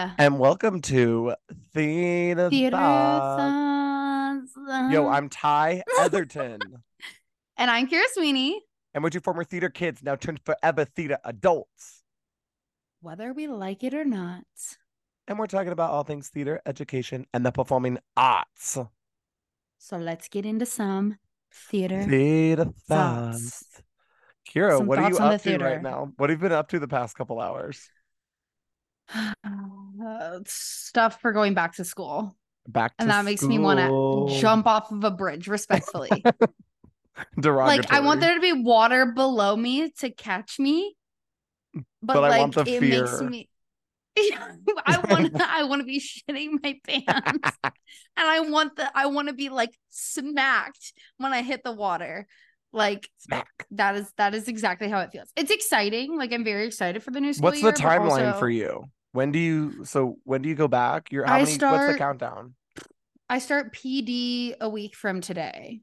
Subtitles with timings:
[0.00, 0.14] Hi.
[0.16, 1.34] and welcome to
[1.74, 4.52] Theater Theater Thoughts.
[4.54, 4.92] Thoughts.
[4.94, 6.58] Yo, I'm Ty Eatherton.
[7.58, 8.62] and I'm Kiera Sweeney.
[8.94, 12.02] and we're two former theater kids now turned forever theater adults.
[13.02, 14.44] Whether we like it or not.
[15.28, 18.78] And we're talking about all things theater, education, and the performing arts.
[19.78, 21.18] So let's get into some
[21.52, 23.38] theater Theater thoughts.
[23.38, 23.82] thoughts.
[24.48, 26.10] Kiera, Some what are you on the up to right now?
[26.16, 27.86] What have you been up to the past couple hours?
[30.46, 32.36] Stuff for going back to school.
[32.68, 36.10] Back to And that makes me want to jump off of a bridge respectfully.
[37.42, 40.94] like I want there to be water below me to catch me.
[41.74, 43.28] But, But I like want the it makes fear.
[43.28, 43.48] me
[44.86, 47.58] I want I want to be shitting my pants.
[47.64, 47.72] and
[48.16, 52.26] I want the I want to be like smacked when I hit the water.
[52.72, 53.48] Like Smack.
[53.72, 55.30] that is that is exactly how it feels.
[55.36, 56.16] It's exciting.
[56.16, 58.48] Like I'm very excited for the new school What's the year, but timeline also- for
[58.48, 58.84] you?
[59.12, 61.10] When do you so when do you go back?
[61.10, 62.54] You're how I many what's the start- countdown?
[63.28, 65.80] I start PD a week from today.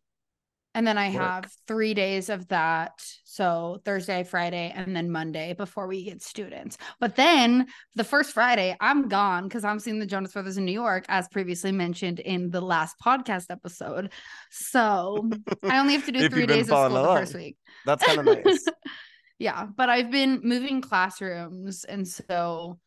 [0.76, 1.18] And then I Work.
[1.24, 2.92] have three days of that.
[3.24, 6.78] So Thursday, Friday, and then Monday before we get students.
[7.00, 10.74] But then the first Friday, I'm gone because I'm seeing the Jonas Brothers in New
[10.74, 14.12] York, as previously mentioned in the last podcast episode.
[14.52, 15.28] So
[15.64, 17.58] I only have to do three days of school following the first week.
[17.86, 18.66] That's kind of nice.
[19.40, 21.86] yeah, but I've been moving classrooms.
[21.86, 22.78] And so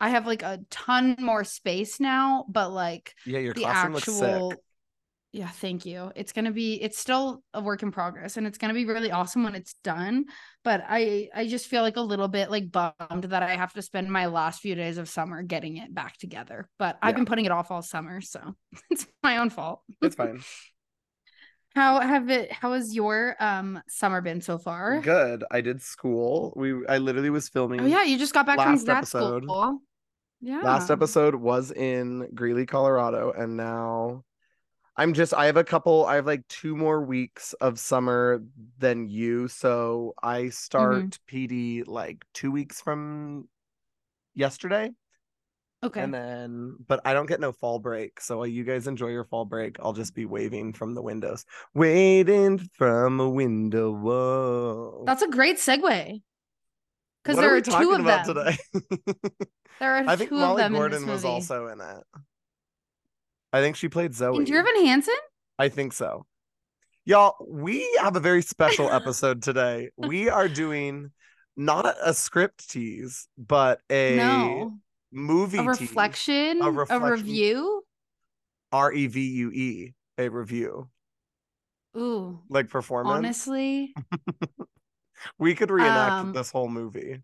[0.00, 4.14] I have like a ton more space now, but like Yeah, your the classroom actual
[4.14, 4.58] looks sick.
[5.32, 8.72] yeah thank you it's gonna be it's still a work in progress and it's gonna
[8.72, 10.24] be really awesome when it's done
[10.64, 13.82] but i i just feel like a little bit like bummed that i have to
[13.82, 17.44] spend my last few days of summer getting it back together but i've been putting
[17.44, 18.40] it off all summer so
[18.90, 20.40] it's my own fault It's fine.
[21.74, 25.44] how have it how has your um summer been so far Good.
[25.50, 26.52] I did school.
[26.56, 29.44] We I literally was filming oh yeah you just got back from grad episode.
[29.44, 29.82] school
[30.40, 34.24] yeah last episode was in Greeley, Colorado, and now
[34.98, 38.42] I'm just I have a couple I have like two more weeks of summer
[38.78, 39.46] than you.
[39.46, 40.50] So I mm-hmm.
[40.50, 43.48] start PD like two weeks from
[44.34, 44.90] yesterday.
[45.84, 48.20] okay And then, but I don't get no fall break.
[48.20, 51.44] So while you guys enjoy your fall break, I'll just be waving from the windows.
[51.74, 53.92] Waiting from a window.
[53.92, 55.04] Whoa.
[55.06, 56.20] that's a great segue
[57.28, 58.58] because there are are, we two talking of about them today?
[59.80, 62.04] there are I think two Molly of them Gordon was also in it.
[63.52, 64.36] I think she played Zoe.
[64.38, 65.14] and Dear Evan Hansen
[65.58, 66.26] I think so.
[67.04, 69.90] Y'all, we have a very special episode today.
[69.96, 71.10] We are doing
[71.56, 74.74] not a, a script tease, but a no
[75.10, 77.10] movie a reflection, A a, reflection.
[77.10, 77.82] review.
[78.72, 80.88] R E V U E, a review.
[81.96, 83.16] Ooh, Like performance.
[83.16, 83.94] honestly,
[85.38, 87.22] we could reenact um, this whole movie.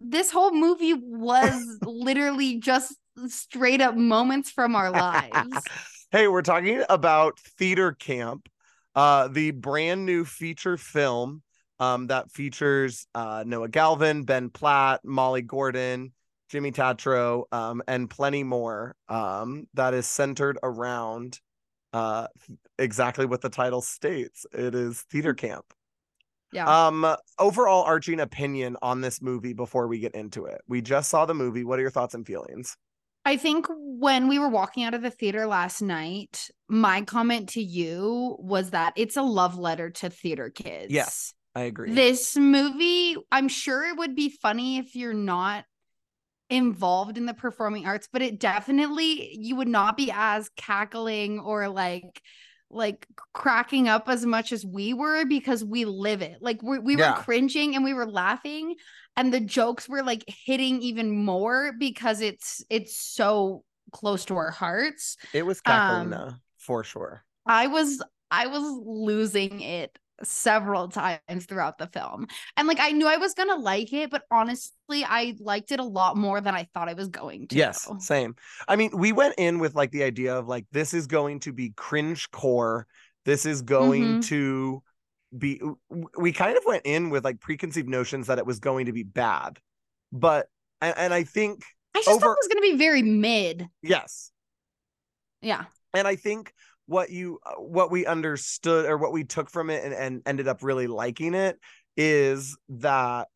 [0.00, 2.94] this whole movie was literally just
[3.28, 5.56] straight up moments from our lives.
[6.10, 8.48] hey, we're talking about Theater Camp,
[8.94, 11.42] uh, the brand new feature film
[11.78, 16.12] um, that features uh, Noah Galvin, Ben Platt, Molly Gordon,
[16.50, 18.94] Jimmy Tatro, um, and plenty more.
[19.08, 21.40] Um, that is centered around
[21.92, 22.26] uh,
[22.78, 24.44] exactly what the title states.
[24.52, 25.64] It is Theater Camp.
[26.54, 26.86] Yeah.
[26.86, 30.60] Um, overall arching opinion on this movie before we get into it.
[30.68, 31.64] We just saw the movie.
[31.64, 32.76] What are your thoughts and feelings?
[33.24, 37.62] I think when we were walking out of the theater last night, my comment to
[37.62, 40.92] you was that it's a love letter to theater kids.
[40.92, 41.92] Yes, I agree.
[41.92, 45.64] This movie, I'm sure it would be funny if you're not
[46.50, 51.68] involved in the performing arts, but it definitely you would not be as cackling or
[51.68, 52.20] like
[52.74, 56.38] like cracking up as much as we were because we live it.
[56.40, 57.10] Like we we Yeah.
[57.12, 58.74] were cringing and we were laughing
[59.16, 64.50] and the jokes were like hitting even more because it's it's so close to our
[64.50, 65.16] hearts.
[65.32, 67.24] It was Um, for sure.
[67.46, 72.26] I was I was losing it several times throughout the film.
[72.56, 75.80] And like I knew I was going to like it, but honestly, I liked it
[75.80, 77.56] a lot more than I thought I was going to.
[77.56, 78.36] Yes, same.
[78.68, 81.52] I mean, we went in with like the idea of like this is going to
[81.52, 82.86] be cringe core.
[83.24, 84.24] This is going Mhm.
[84.26, 84.82] to
[85.36, 85.60] be.
[86.16, 89.02] We kind of went in with like preconceived notions that it was going to be
[89.02, 89.58] bad,
[90.12, 90.46] but
[90.80, 91.64] and, and I think
[91.94, 93.68] I just thought it was going to be very mid.
[93.82, 94.30] yes,
[95.40, 95.64] Yeah.
[95.94, 96.52] and I think
[96.86, 100.48] what you uh, what we understood or what we took from it and, and ended
[100.48, 101.58] up really liking it
[101.96, 103.28] is that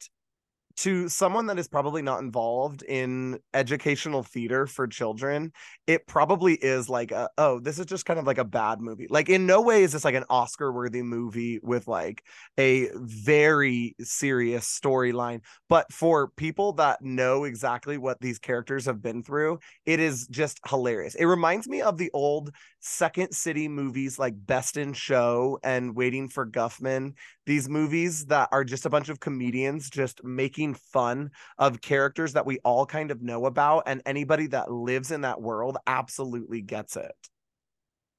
[0.78, 5.52] to someone that is probably not involved in educational theater for children,
[5.88, 9.08] it probably is like a, oh, this is just kind of like a bad movie.
[9.10, 12.22] Like in no way is this like an Oscar worthy movie with like
[12.60, 15.40] a very serious storyline.
[15.68, 20.60] But for people that know exactly what these characters have been through, it is just
[20.68, 21.16] hilarious.
[21.16, 26.28] It reminds me of the old Second City movies like Best in Show and Waiting
[26.28, 27.14] for Guffman.
[27.44, 32.46] These movies that are just a bunch of comedians just making fun of characters that
[32.46, 33.84] we all kind of know about.
[33.86, 37.12] And anybody that lives in that world absolutely gets it.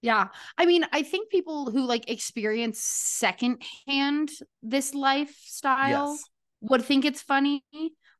[0.01, 0.27] Yeah.
[0.57, 4.29] I mean, I think people who like experience secondhand
[4.61, 6.23] this lifestyle Yes.
[6.61, 7.63] would think it's funny.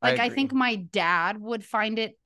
[0.01, 0.36] Like I, agree.
[0.36, 2.18] think my dad would find it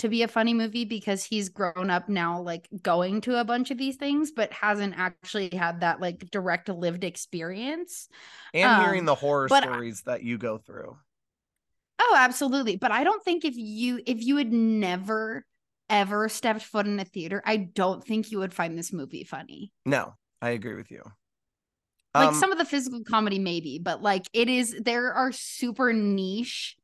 [0.00, 3.70] to be a funny movie because he's grown up now like going to a bunch
[3.70, 8.08] of these things but hasn't actually had that like direct lived experience.
[8.52, 10.96] And hearing Um, the horror but I- stories that you go through.
[12.02, 12.76] Oh, absolutely.
[12.76, 15.44] But I don't think if you if you had never
[15.88, 19.72] ever stepped foot in a theater, I don't think you would find this movie funny.
[19.84, 21.02] No, I agree with you.
[22.14, 25.92] like Um, some of the physical comedy maybe but like it is there are super
[25.92, 26.76] niche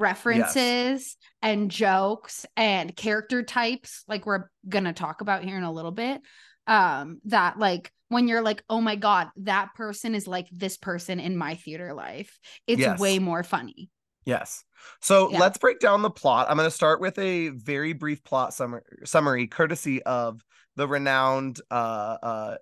[0.00, 5.90] references and jokes and character types like we're gonna talk about here in a little
[5.92, 6.20] bit
[6.66, 11.20] um that like when you're like oh my god that person is like this person
[11.20, 13.00] in my theater life it's Yes.
[13.00, 13.90] way more funny
[14.26, 14.64] Yes.
[15.00, 15.40] So Yeah.
[15.40, 16.46] let's break down the plot.
[16.48, 20.44] I'm going to start with a very brief plot summary, summary courtesy of
[20.76, 22.56] the renowned uh, uh,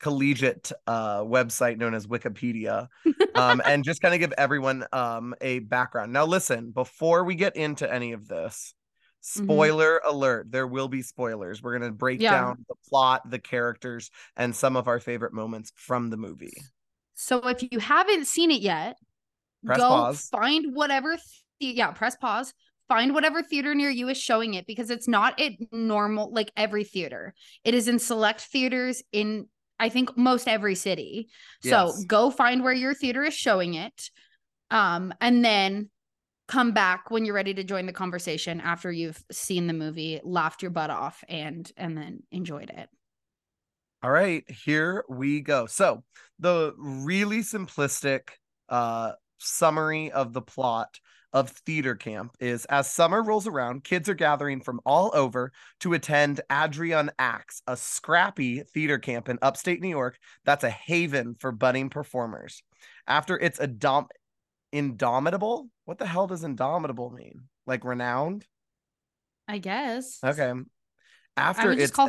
[0.00, 2.88] collegiate uh, website known as Wikipedia,
[3.34, 6.12] um, and just kind of give everyone um, a background.
[6.12, 8.74] Now, listen, before we get into any of this,
[9.22, 9.44] Mhm.
[9.44, 11.62] spoiler alert, there will be spoilers.
[11.62, 12.30] We're going to break Yeah.
[12.40, 16.56] down the plot, the characters, and some of our favorite moments from the movie.
[17.14, 18.96] so if you haven't seen it yet
[19.66, 20.28] Press go pause.
[20.30, 21.18] find whatever
[21.60, 22.54] the- yeah press pause
[22.88, 26.82] find whatever theater near you is showing it because it's not at normal like every
[26.82, 29.46] theater it is in select theaters in
[29.80, 31.28] i think most every city
[31.60, 32.04] so Yes.
[32.06, 34.10] go find where your theater is showing it
[34.70, 35.90] um and then
[36.46, 40.62] come back when you're ready to join the conversation after you've seen the movie laughed
[40.62, 42.88] your butt off and and then enjoyed it
[44.02, 45.66] All right, here we go.
[45.66, 46.04] So,
[46.38, 48.30] the really simplistic
[48.68, 51.00] uh summary of the plot
[51.32, 55.94] of theater camp is as summer rolls around, kids are gathering from all over to
[55.94, 61.90] attend AdirondACTS, a scrappy theater camp in upstate New York that's a haven for budding
[61.90, 62.62] performers.
[63.06, 64.08] After it's a dom-
[64.72, 67.42] indomitable, what the hell does indomitable mean?
[67.66, 68.46] Like renowned?
[69.48, 70.52] i guess Okay.
[71.36, 72.08] After it's call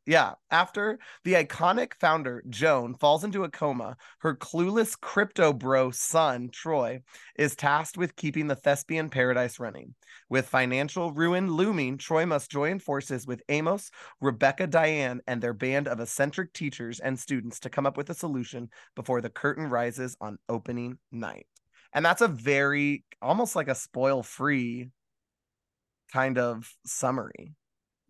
[0.06, 0.34] yeah.
[0.50, 7.02] After the iconic founder, Joan, falls into a coma, her clueless crypto bro son, Troy,
[7.38, 9.94] is tasked with keeping the thespian paradise running.
[10.28, 13.90] With financial ruin looming, Troy must join forces with Amos,
[14.20, 18.14] Rebecca Diane, and their band of eccentric teachers and students to come up with a
[18.14, 21.46] solution before the curtain rises on opening night.
[21.92, 24.90] And that's a very almost like a spoil free
[26.12, 27.54] kind of summary.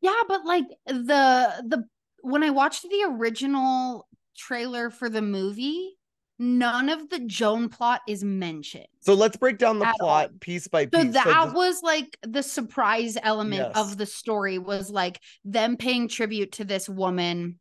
[0.06, 1.84] Yeah, but like the the
[2.22, 5.96] when I watched the original trailer for the movie,
[6.38, 8.86] none of the Joan plot is mentioned.
[9.00, 10.38] So let's break down the plot all.
[10.40, 11.00] piece by piece.
[11.00, 13.76] So that just- was like the surprise element Yes.
[13.76, 17.58] of the story was like them paying tribute to this woman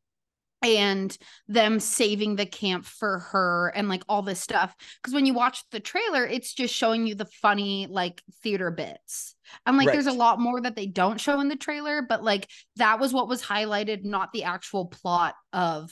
[0.65, 1.17] and
[1.47, 4.75] them saving the camp for her and like all this stuff.
[5.01, 9.35] Because when you watch the trailer it's just showing you the funny like theater bits.
[9.65, 12.49] And like there's a lot more that they don't show in the trailer but like
[12.77, 15.91] that was what was highlighted not the actual plot of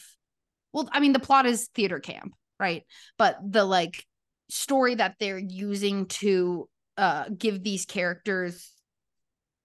[0.73, 2.83] well i mean the plot is theater camp right?
[3.17, 4.05] But the like
[4.49, 8.71] story that they're using to uh give these characters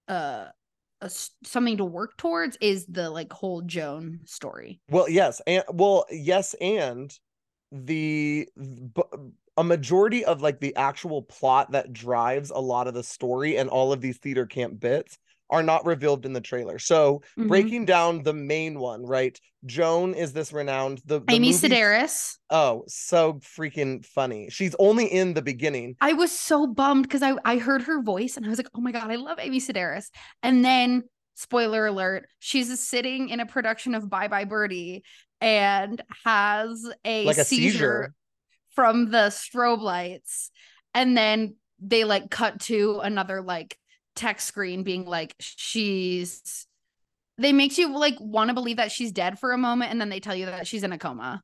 [0.09, 0.47] uh
[1.01, 4.81] a something to work towards is the like whole joan story.
[4.91, 7.17] Well, yes, and well, yes, and
[7.71, 8.49] the
[9.57, 13.69] a majority of like the actual plot that drives a lot of the story and
[13.69, 15.19] all of these theater camp bits
[15.51, 16.79] are not revealed in the trailer.
[16.79, 17.49] So Mhm.
[17.49, 19.39] breaking down the main one, right?
[19.67, 24.49] Joan is this renowned the, the amy movie- sedaris Oh, so freaking funny.
[24.51, 25.97] She's only in the beginning.
[26.01, 28.81] i was so bummed because i i heard her voice and i was like oh
[28.81, 30.07] my god i love amy sedaris
[30.43, 31.03] and then
[31.35, 35.03] spoiler alert she's sitting in a production of bye bye birdie
[35.41, 38.15] and has a, Like a seizure, seizure.
[38.75, 40.51] from the strobe lights
[40.95, 43.77] and then they like cut to another like
[44.19, 46.67] text screen being like she's
[47.39, 50.09] they makes you like want to believe that she's dead for a moment and then
[50.09, 51.43] they tell you that she's in a coma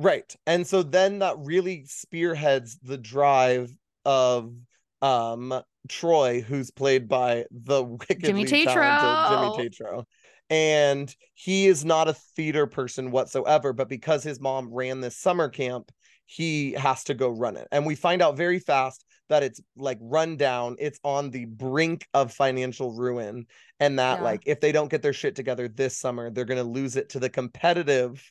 [0.00, 0.34] Right.
[0.46, 3.70] And so then that really spearheads the drive
[4.06, 4.54] of
[5.02, 10.04] um Troy, who's played by the wickedly Jimmy talented Jimmy Tatro.
[10.48, 15.48] And he is not a theater person whatsoever, but because his mom ran this summer
[15.48, 15.92] camp,
[16.26, 17.68] he has to go run it.
[17.70, 22.06] And we find out very fast that it's like run down, it's on the brink
[22.14, 23.46] of financial ruin.
[23.80, 24.24] And that, Yeah.
[24.24, 27.10] like, if they don't get their shit together this summer, they're going to lose it
[27.10, 28.22] to the competitive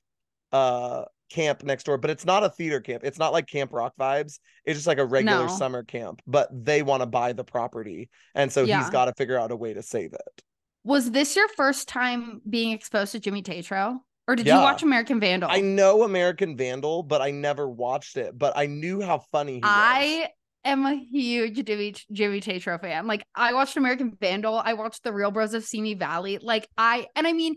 [0.52, 3.94] uh camp next door but it's not a theater camp it's not like camp rock
[4.00, 5.48] vibes it's just like a regular No.
[5.48, 9.38] summer camp but they want to buy the property and so he's got to figure
[9.38, 10.42] out a way to save it
[10.84, 14.00] Was this your first time being exposed to Jimmy Tatro?
[14.28, 14.58] Or did Yeah.
[14.58, 15.50] you watch American Vandal?
[15.52, 19.62] i know american vandal but i never watched it but i knew how funny he
[19.62, 20.30] was I
[20.66, 23.08] am a huge Jimmy Jimmy Tatro fan.
[23.08, 24.62] Like I watched American Vandal.
[24.64, 26.38] I watched The Real Bros of Simi Valley.
[26.42, 27.56] Like I and I mean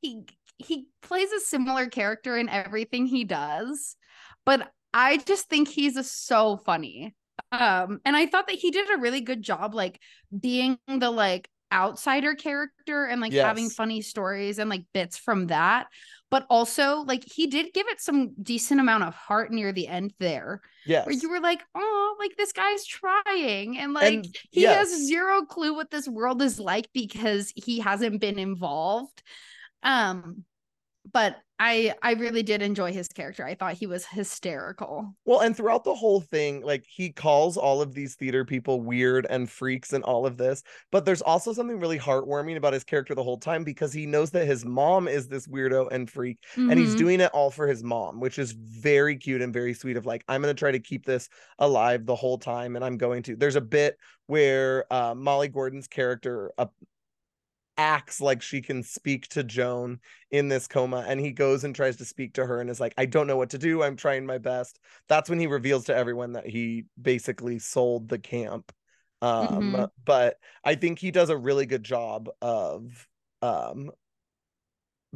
[0.00, 0.22] he
[0.58, 3.96] he plays a similar character in everything he does,
[4.44, 7.14] but I just think he's a, so funny.
[7.52, 10.00] Um and I thought that he did a really good job like
[10.38, 15.88] being the like outsider character and like having funny stories and like bits from that.
[16.30, 20.14] But also like he did give it some decent amount of heart near the end
[20.18, 23.78] there yes where you were like, oh, like this guy's trying.
[23.78, 24.90] And like And he yes.
[24.90, 29.22] has zero clue what this world is like because he hasn't been involved.
[29.82, 30.44] Um,
[31.12, 33.44] but I I really did enjoy his character.
[33.44, 35.14] I thought he was hysterical.
[35.26, 39.26] Well, and throughout the whole thing, like he calls all of these theater people weird
[39.30, 43.14] and freaks and all of this, but there's also something really heartwarming about his character
[43.14, 46.78] the whole time because he knows that his mom is this weirdo and freak, and
[46.78, 46.98] he's Mhm.
[46.98, 49.96] doing it all for his mom, which is very cute and very sweet.
[49.96, 53.22] Of like, I'm gonna try to keep this alive the whole time, and I'm going
[53.24, 53.36] to.
[53.36, 53.96] There's a bit
[54.26, 56.66] where uh, Molly Gordon's character uh,
[57.76, 60.00] acts like she can speak to Joan
[60.30, 62.94] in this coma and he goes and tries to speak to her and is like
[62.96, 63.82] I don't know what to do.
[63.82, 64.78] I'm trying my best.
[65.08, 68.72] That's when he reveals to everyone that he basically sold the camp.
[69.22, 69.90] Um Mhm.
[70.04, 73.08] but I think he does a really good job of
[73.42, 73.90] um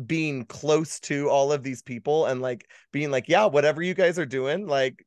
[0.07, 4.17] being close to all of these people and like being like yeah whatever you guys
[4.17, 5.05] are doing like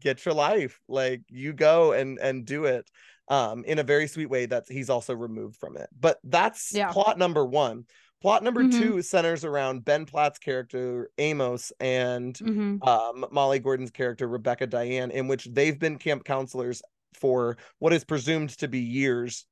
[0.00, 0.80] get your life.
[0.88, 2.90] Like you go and and do it
[3.32, 6.92] um in a very sweet way that he's also removed from it but that's Yeah.
[6.92, 7.86] plot number one
[8.20, 8.78] plot number Mhm.
[8.78, 12.86] two centers around ben platt's character amos and Mhm.
[12.86, 16.82] um molly gordon's character rebecca diane in which they've been camp counselors
[17.14, 19.46] for what is presumed to be years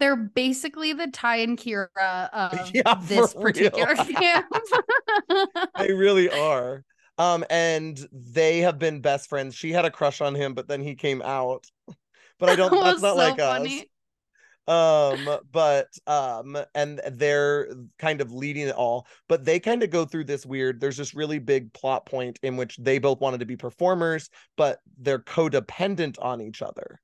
[0.00, 4.46] They're basically the Ty and Kiera of Yeah, this particular camp.
[5.78, 6.84] they really are
[7.18, 10.80] um and they have been best friends she had a crush on him but then
[10.80, 11.66] he came out
[12.40, 13.80] but i don't That that's not so like funny.
[13.80, 13.84] us
[14.68, 17.68] um but um and they're
[17.98, 21.14] kind of leading it all but they kind of go through this weird there's this
[21.14, 26.16] really big plot point in which they both wanted to be performers but they're codependent
[26.22, 27.00] on each other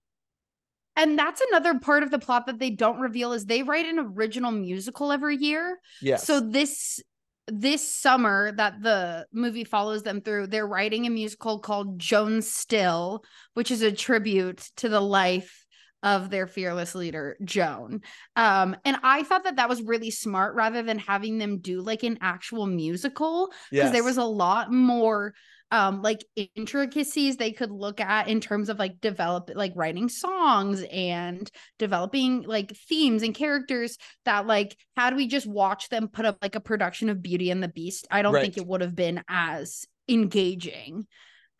[0.98, 3.98] And that's another part of the plot that they don't reveal is they write an
[3.98, 5.78] original musical every year.
[6.00, 7.02] yes So this
[7.48, 13.24] this summer that the movie follows them through, they're writing a musical called Joan Still,
[13.54, 15.64] which is a tribute to the life
[16.02, 18.02] of their fearless leader Joan.
[18.36, 22.02] Um and I thought that that was really smart rather than having them do like
[22.02, 25.34] an actual musical because there was a lot more
[25.72, 30.82] um like intricacies they could look at in terms of like develop like writing songs
[30.92, 36.38] and developing like themes and characters that like had we just watched them put up
[36.40, 39.22] like a production of Beauty and the Beast I don't think it would have been
[39.28, 41.06] as engaging.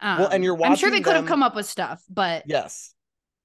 [0.01, 2.03] Um, Well, and you're I'm sure they watching could have them- come up with stuff
[2.09, 2.95] but Yes.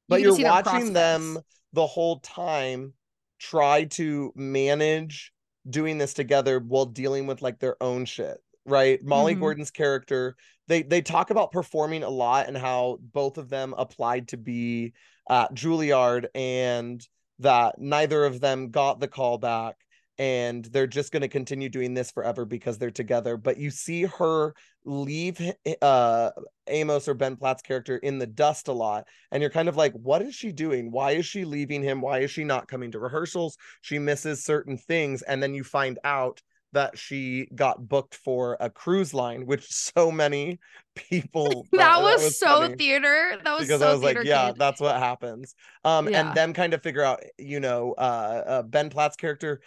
[0.09, 1.39] But get you're watching them
[1.73, 2.93] the whole time
[3.39, 5.31] try to manage
[5.67, 9.03] doing this together while dealing with like their own shit, right?
[9.03, 9.39] Molly Mhm.
[9.39, 10.35] Gordon's character,
[10.67, 14.93] they they talk about performing a lot and how both of them applied to be
[15.29, 17.05] at Juilliard and
[17.39, 19.75] that neither of them got the call back
[20.17, 23.37] and they're just going to continue doing this forever because they're together.
[23.37, 24.53] But you see her
[24.85, 25.39] leave
[25.81, 26.31] uh
[26.67, 29.93] Amos or Ben Platt's character in the dust a lot and you're kind of like
[29.93, 30.91] what is she doing?
[30.91, 32.01] Why is she leaving him?
[32.01, 33.57] Why is she not coming to rehearsals?
[33.81, 35.21] She misses certain things.
[35.23, 36.41] And then you find out
[36.73, 40.59] that she got booked for a cruise line which so many
[40.95, 44.95] people that, was, so theater that was because so I was like, yeah, that's what
[44.97, 45.55] happens.
[45.83, 46.13] Um, Yeah.
[46.13, 49.61] and them kind of figure out, you know, uh, uh, Ben Platt's character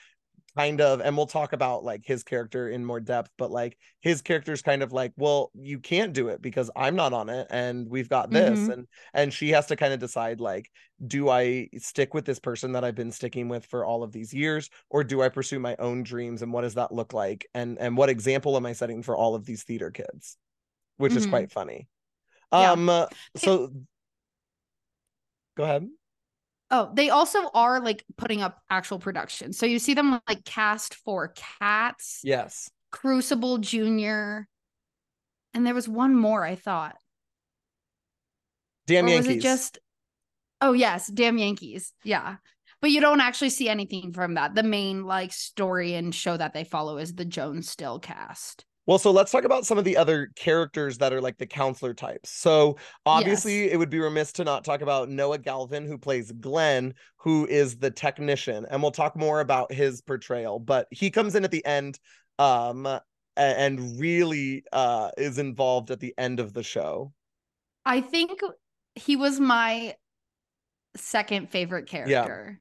[0.56, 4.22] kind of, and we'll talk about like his character in more depth, but like his
[4.22, 7.88] character's kind of like, well, you can't do it because I'm not on it, and
[7.88, 8.68] we've got this, Mhm.
[8.68, 10.70] and and she has to kind of decide like,
[11.06, 14.32] do I stick with this person that I've been sticking with for all of these
[14.32, 17.78] years, or do I pursue my own dreams, and what does that look like, and
[17.78, 20.36] and what example am I setting for all of these theater kids,
[20.96, 21.30] which is Mhm.
[21.30, 21.88] quite funny.
[22.52, 22.72] Yeah.
[22.72, 23.06] Um, uh,
[23.36, 23.72] so
[25.56, 25.88] Go ahead.
[26.70, 29.52] Oh, they also are like putting up actual production.
[29.52, 32.70] So you see them like cast for Cats, Yes.
[32.90, 34.48] Crucible Junior,
[35.52, 36.96] and there was one more I thought.
[38.86, 39.26] Damn or Yankees.
[39.28, 39.78] was it just?
[40.64, 41.92] Oh yes, damn Yankees.
[42.04, 42.36] Yeah,
[42.80, 44.54] but you don't actually see anything from that.
[44.54, 48.64] The main like story and show that they follow is the Jones Still cast.
[48.86, 51.92] Well, so let's talk about some of the other characters that are like the counselor
[51.92, 52.30] types.
[52.30, 56.94] So obviously, it would be remiss to not talk about Noah Galvin, who plays Glenn,
[57.18, 60.58] who is the technician, and we'll talk more about his portrayal.
[60.58, 61.98] But he comes in at the end,
[62.38, 62.88] um,
[63.36, 67.12] and really uh is involved at the end of the show.
[67.84, 68.40] I think
[68.94, 69.94] he was my
[70.96, 72.60] second favorite character.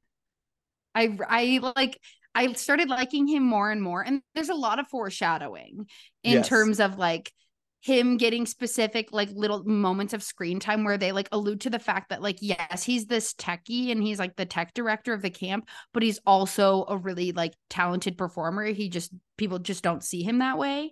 [0.94, 2.00] I I like
[2.34, 5.86] I started liking him more and more and there's a lot of foreshadowing
[6.22, 6.48] in Yes.
[6.48, 7.32] terms of like
[7.80, 11.78] him getting specific like little moments of screen time where they like allude to the
[11.78, 15.28] fact that like yes he's this techie and he's like the tech director of the
[15.28, 20.22] camp but he's also a really like talented performer he just people just don't see
[20.22, 20.90] him that way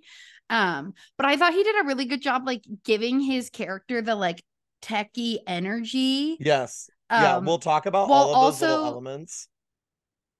[0.51, 4.15] um but i thought he did a really good job like giving his character the
[4.15, 4.43] like
[4.83, 6.91] techie energy Yes.
[7.13, 9.49] Yeah, um, we'll talk about all of those little also- elements.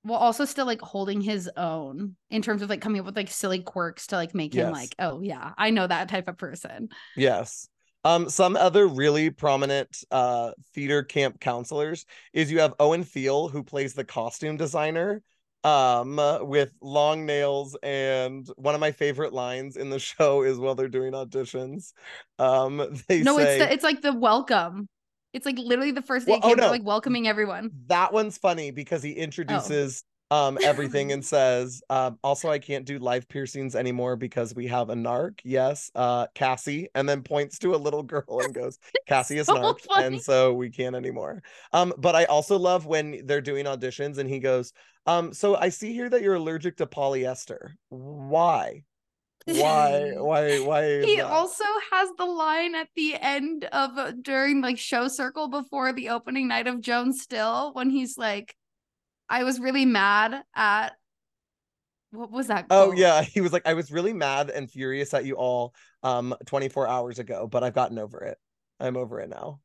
[0.03, 3.31] while also still like holding his own in terms of like coming up with like
[3.31, 6.89] silly quirks to like make him like oh yeah i know that type of person
[7.17, 7.69] Yes.
[8.05, 13.63] Um, some other really prominent uh theater camp counselors is you have Owen Thiele, who
[13.63, 15.23] plays the costume designer,
[15.63, 20.75] um, with long nails, and one of my favorite lines in the show is while
[20.75, 21.93] they're doing auditions.
[22.41, 24.89] Um, they no say it's the, it's like the welcome
[25.33, 26.71] it's like literally the first day Well, oh, came, they're no.
[26.71, 32.49] like welcoming everyone that one's funny because he introduces um everything and says, um, also
[32.49, 35.41] I can't do live piercings anymore because we have a narc.
[35.45, 39.57] Yes, uh Cassie, and then points to a little girl and goes, Cassie is so
[39.57, 40.07] narc, funny.
[40.07, 41.43] and so we can't anymore.
[41.73, 44.73] Um, but I also love when they're doing auditions and he goes,
[45.07, 47.73] um, so I see here that you're allergic to polyester.
[47.89, 48.85] Why?
[49.47, 50.13] Why?
[50.17, 50.59] Why?
[50.61, 51.05] Why?
[51.05, 51.27] he that?
[51.27, 56.11] also has the line at the end of uh, during like show circle before the
[56.11, 58.55] opening night of joan still when he's like
[59.29, 60.93] i was really mad at
[62.13, 65.25] what was that Oh yeah, he was like, I was really mad and furious at
[65.25, 68.39] you all um 24 hours ago, but I've gotten over it.
[68.79, 69.61] I'm over it now.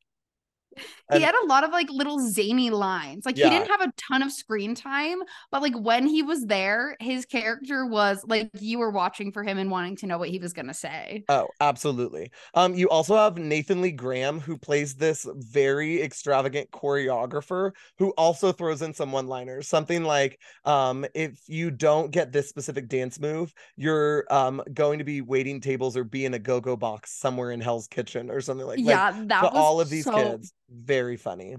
[1.13, 3.25] He had a lot of like little zany lines.
[3.25, 3.45] Like Yeah.
[3.49, 5.19] he didn't have a ton of screen time,
[5.51, 9.57] but like when he was there, his character was like you were watching for him
[9.57, 11.23] and wanting to know what he was gonna say.
[11.29, 12.31] Oh, absolutely.
[12.53, 18.51] Um, you also have Nathan Lee Graham, who plays this very extravagant choreographer who also
[18.51, 19.67] throws in some one-liners.
[19.67, 25.05] Something like, um, if you don't get this specific dance move, you're um going to
[25.05, 28.65] be waiting tables or be in a go-go box somewhere in Hell's Kitchen or something
[28.65, 30.53] like like yeah, that was all of these so- kids.
[30.69, 31.57] Very funny.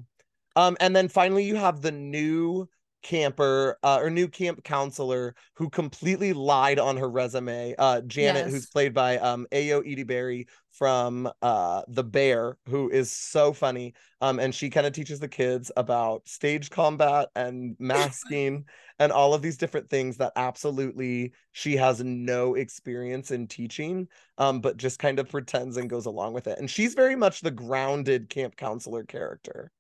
[0.57, 2.69] Um, and then finally you have the new
[3.03, 7.75] camper uh, or new camp counselor who completely lied on her resume.
[7.79, 13.53] Uh, Janet, who's played by um Ayo Edebiri from uh The Bear, who is so
[13.53, 13.95] funny.
[14.21, 18.65] Um, and she kind of teaches the kids about stage combat and masking
[18.99, 24.09] and all of these different things that absolutely she has no experience in teaching
[24.39, 26.59] um, but just kind of pretends and goes along with it.
[26.59, 29.71] And she's very much the grounded camp counselor character.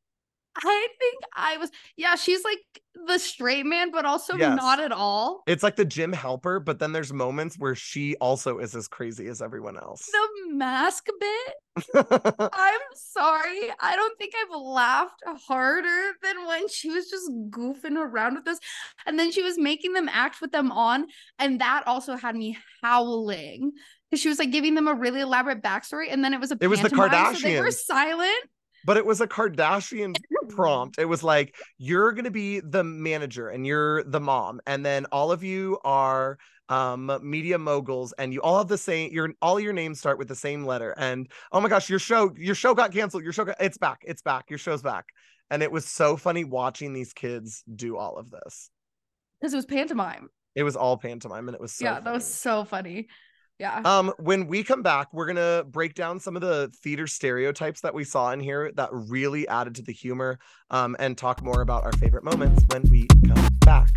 [0.64, 2.58] I think I was yeah, she's like
[3.06, 4.56] the straight man, but also Yes.
[4.56, 5.42] not at all.
[5.46, 9.28] It's like the gym helper, but then there's moments where she also is as crazy
[9.28, 10.06] as everyone else.
[10.06, 11.94] The mask bit.
[12.52, 13.70] I'm sorry.
[13.80, 18.58] I don't think I've laughed harder than when she was just goofing around with us.
[19.06, 21.06] And then she was making them act with them on.
[21.38, 23.72] And that also had me howling.
[24.10, 26.10] Because she was like giving them a really elaborate backstory.
[26.10, 28.40] And then it was a It was the pantomime, So they were silent.
[28.88, 30.14] But it was a Kardashian
[30.48, 30.98] prompt.
[31.04, 34.62] It was like, you're going to be the manager and you're the mom.
[34.66, 36.38] And then all of you are
[36.70, 40.28] um media moguls and you all have the same your all your names start with
[40.28, 43.44] the same letter and oh my gosh your show your show got canceled your show
[43.46, 45.06] got it's back it's back your show's back
[45.50, 48.68] and it was so funny watching these kids do all of this
[49.40, 50.28] Because it was pantomime.
[50.54, 53.08] it was all pantomime and it was so yeah, that was so funny.
[53.58, 53.80] Yeah.
[53.84, 57.92] Um, when we come back, we're gonna break down some of the theater stereotypes that
[57.92, 60.38] we saw in here that really added to the humor,
[60.70, 63.88] um, and talk more about our favorite moments when we come back.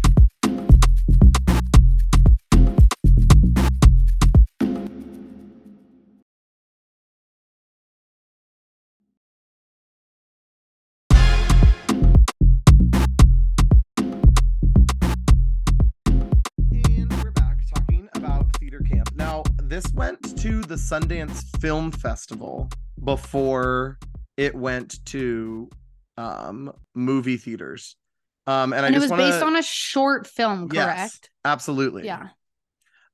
[20.41, 22.67] To the Sundance Film Festival
[23.03, 23.99] before
[24.37, 25.69] it went to
[26.17, 27.95] um movie theaters.
[28.47, 30.85] Um and, I And it just was want based on a short film, Yes.
[31.11, 31.29] correct?
[31.45, 32.05] absolutely.
[32.05, 32.29] Yeah.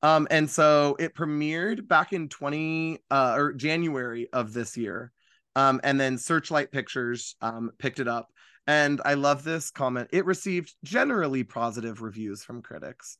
[0.04, 5.12] Um, and so it premiered back in 20 uh or January of this year.
[5.56, 8.30] Um, and then Searchlight Pictures um picked it up.
[8.68, 10.10] And I love this comment.
[10.14, 13.18] It received generally positive reviews from critics.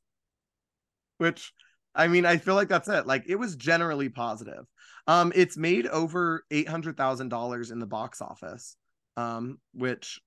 [1.18, 1.52] Which
[1.96, 3.08] I mean, I feel like that's it.
[3.08, 4.66] Like it was generally positive.
[5.08, 8.76] Um, it's made over eight hundred thousand dollars in the box office.
[9.16, 10.20] Um, which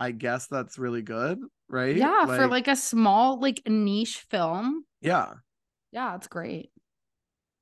[0.00, 1.96] I guess that's really good, right?
[1.96, 4.84] Yeah, for like a small, like niche film.
[5.00, 5.34] yeah.
[5.90, 6.70] Yeah, it's great.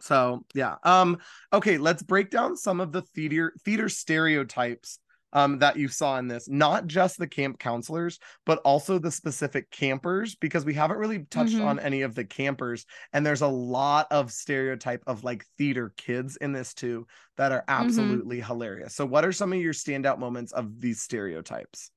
[0.00, 0.76] So yeah.
[0.82, 1.18] Um
[1.52, 4.98] okay, let's break down some of the theater theater stereotypes
[5.32, 6.48] um that you saw in this.
[6.48, 11.56] Not just the camp counselors, but also the specific campers because we haven't really touched
[11.56, 11.66] Mhm.
[11.66, 16.36] on any of the campers and there's a lot of stereotype of like theater kids
[16.36, 18.94] in this too that are absolutely hilarious.
[18.94, 21.90] So what are some of your standout moments of these stereotypes?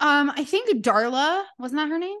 [0.00, 2.18] Um, I think Darla, wasn't that her name?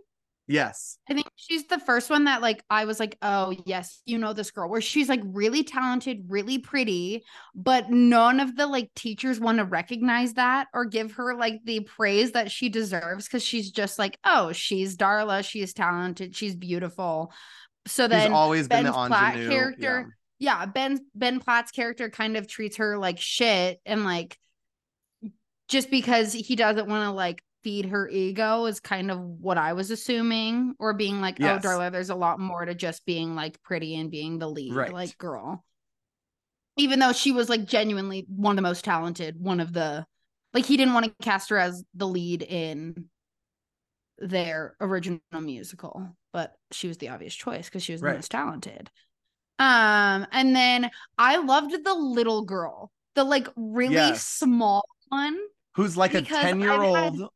[0.52, 0.98] Yes.
[1.08, 4.34] I think she's the first one that like I was like, oh yes, you know
[4.34, 9.40] this girl, where she's like really talented, really pretty, but none of the like teachers
[9.40, 13.70] want to recognize that or give her like the praise that she deserves because she's
[13.70, 17.32] just like, oh, she's Darla, she's talented, she's beautiful.
[17.86, 19.50] So She's then always been Ben's the Platt ingenue.
[19.50, 24.38] character, yeah, Ben Ben Platt's character kind of treats her like shit and like
[25.68, 29.72] just because he doesn't want to like feed her ego is kind of what I
[29.72, 31.64] was assuming or being like, Yes.
[31.64, 34.74] oh Darla, there's a lot more to just being like pretty and being the lead
[34.74, 34.92] Right.
[34.92, 35.64] like girl.
[36.76, 40.06] Even though she was like genuinely one of the most talented, one of the
[40.54, 43.08] like he didn't want to cast her as the lead in
[44.18, 48.90] their original musical, but she was the obvious choice because she was the most talented.
[49.58, 54.22] Um, and then I loved the little girl, the like really Yes.
[54.24, 55.38] small one,
[55.74, 57.28] Who's like a 10 year old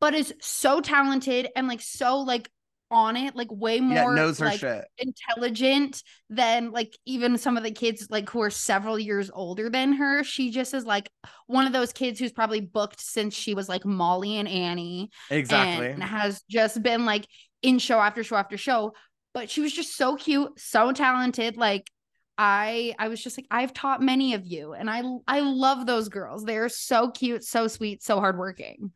[0.00, 2.48] but is so talented and like so like
[2.90, 4.84] on it, like way more yeah, knows her like shit.
[4.98, 9.94] intelligent than like even some of the kids like who are several years older than
[9.94, 10.22] her.
[10.22, 11.10] She just is like
[11.46, 15.90] one of those kids who's probably booked since she was like Molly and Annie Exactly.
[15.90, 17.26] and has just been like
[17.62, 18.92] in show after show after show.
[19.32, 21.56] But she was just so cute, so talented.
[21.56, 21.90] Like
[22.38, 26.08] I, I was just like, I've taught many of you, and I, I love those
[26.08, 26.44] girls.
[26.44, 28.92] They're so cute, so sweet, so hardworking.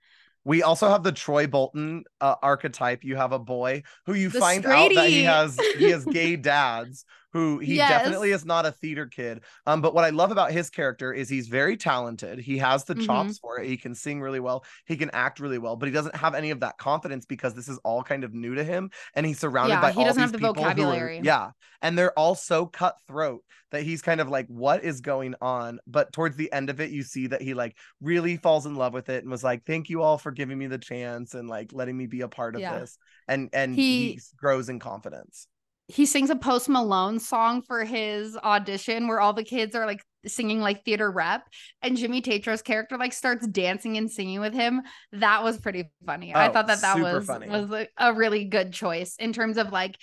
[0.48, 3.04] We also have the Troy Bolton uh, archetype.
[3.04, 6.36] You have a boy who you The find out that he has he has gay
[6.36, 7.90] dads who he Yes.
[7.90, 9.42] definitely is not a theater kid.
[9.66, 12.38] Um, but what I love about his character is he's very talented.
[12.38, 13.66] He has the chops for it.
[13.68, 14.64] He can sing really well.
[14.86, 17.68] He can act really well, but he doesn't have any of that confidence because this
[17.68, 20.20] is all kind of new to him, and he's surrounded Yeah, by he all doesn't
[20.22, 21.20] have the people who are- vocabulary.
[21.22, 21.50] yeah,
[21.82, 25.78] and they're all so cutthroat that he's kind of like, what is going on?
[25.86, 28.94] But towards the end of it, you see that he like really falls in love
[28.94, 31.72] with it and was like, thank you all for giving me the chance and like
[31.74, 32.78] letting me be a part of Yeah.
[32.78, 32.96] this.
[33.28, 35.46] And and he, He- grows in confidence.
[35.88, 40.02] He sings a Post Malone song for his audition where all the kids are like
[40.26, 41.42] singing like theater rep,
[41.82, 44.82] and Jimmy Tatro's character like starts dancing and singing with him.
[45.12, 46.34] That was pretty funny.
[46.34, 47.48] I Oh, thought that that was funny.
[47.48, 49.96] was a, a really good choice in terms of like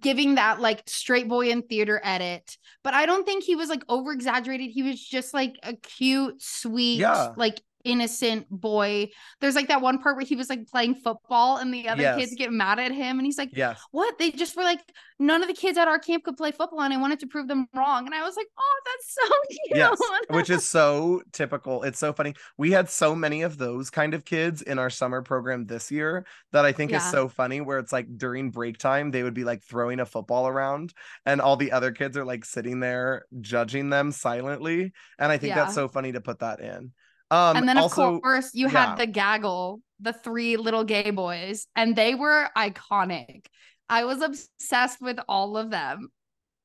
[0.00, 2.56] giving that like straight boy in theater edit.
[2.82, 4.70] But I don't think he was like over exaggerated.
[4.70, 7.30] He was just like a cute, sweet, Yeah.
[7.36, 9.08] like innocent boy.
[9.40, 12.18] There's like that one part where he was like playing football and the other Yes.
[12.18, 13.80] kids get mad at him and he's like, Yes.
[13.90, 14.18] What?
[14.18, 14.80] They just were like,
[15.18, 17.48] none of the kids at our camp could play football and I wanted to prove
[17.48, 18.06] them wrong.
[18.06, 19.76] And I was like, Oh, that's so cute.
[19.78, 19.98] Yes,
[20.30, 21.82] which is so typical.
[21.82, 22.34] It's so funny.
[22.58, 26.26] We had so many of those kind of kids in our summer program this year
[26.52, 27.60] that I think is so funny.
[27.60, 30.92] Where it's like during break time, they would be like throwing a football around,
[31.26, 34.92] and all the other kids are like sitting there judging them silently.
[35.18, 36.92] And I think that's so funny to put that in.
[37.30, 38.86] Um, and then of also, course you yeah.
[38.86, 43.46] had the gaggle, the three little gay boys, and they were iconic.
[43.88, 46.08] I was obsessed with all of them.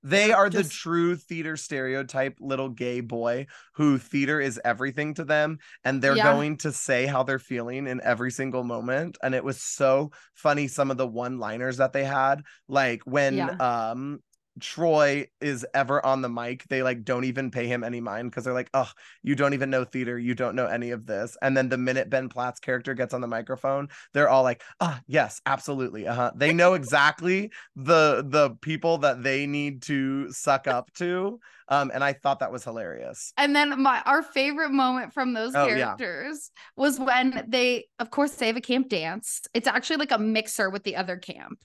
[0.04, 5.58] They are the true theater stereotype little gay boy who theater is everything to them
[5.84, 6.32] and they're Yeah.
[6.32, 10.68] going to say how they're feeling in every single moment and it was so funny
[10.68, 13.56] some of the one-liners that they had like when Yeah.
[13.60, 14.20] um
[14.62, 18.44] Troy is ever on the mic, they like don't even pay him any mind because
[18.44, 18.90] they're like, oh,
[19.24, 21.38] you don't even know theater, you don't know any of this.
[21.42, 25.02] And then the minute Ben Platt's character gets on the microphone, they're all like, ah,
[25.08, 26.08] yes, absolutely.
[26.08, 26.32] Uh-huh.
[26.36, 31.40] They know exactly the the people that they need to suck up to.
[31.68, 33.34] Um, and I thought that was hilarious.
[33.38, 35.96] And then my our favorite moment from those Oh, yeah.
[35.96, 39.42] characters was when they, of course, they have a camp dance.
[39.54, 41.60] It's actually like a mixer with the other camp.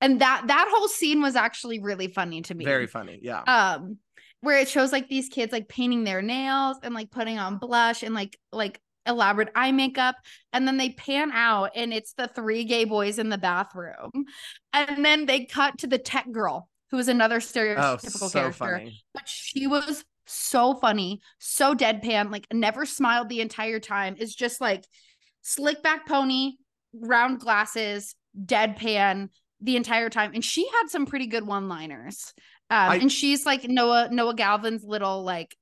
[0.00, 2.64] And that that whole scene was actually really funny to me.
[2.64, 3.18] Very funny.
[3.22, 3.42] Yeah.
[3.46, 3.98] um
[4.40, 8.04] where it shows like these kids like painting their nails and like putting on blush
[8.04, 10.14] and like like elaborate eye makeup.
[10.52, 14.10] And then they pan out and it's the three gay boys in the bathroom.
[14.72, 18.52] And then they cut to the tech girl, who is another stereotypical Oh, so character.
[18.52, 19.02] funny.
[19.14, 24.14] But she was so funny, so deadpan, like never smiled the entire time.
[24.18, 24.84] Is just like
[25.42, 26.52] slick back pony,
[26.92, 29.30] round glasses, deadpan
[29.60, 30.32] the entire time.
[30.34, 32.32] And she had some pretty good one-liners.
[32.70, 35.56] Um, I- and she's like Noah Noah Galvin's little like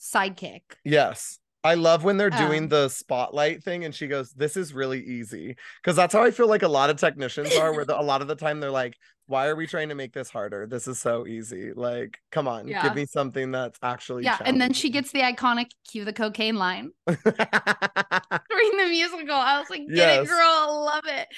[0.00, 0.62] sidekick.
[0.84, 1.38] Yes.
[1.64, 5.00] I love when they're doing Um, the spotlight thing and she goes, This is really
[5.00, 5.56] easy.
[5.80, 8.20] Because that's how I feel like a lot of technicians are, where the, a lot
[8.20, 8.96] of the time they're like,
[9.32, 10.66] Why are we trying to make this harder?
[10.66, 11.72] This is so easy.
[11.72, 12.82] Like, come on, Yeah.
[12.82, 16.56] give me something that's actually Yeah, and then she gets the iconic cue the cocaine
[16.56, 19.34] line during the musical.
[19.34, 20.26] I was like, get Yes.
[20.26, 21.28] it, girl, I love it.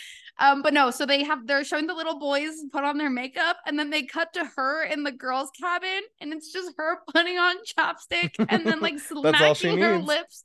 [0.40, 3.59] Um, but no, so they have they're showing the little boys put on their makeup,
[3.64, 7.38] and then they cut to her in the girls' cabin, and it's just her putting
[7.38, 10.09] on ChapStick and then like That's all she smacking her needs.
[10.09, 10.44] lips.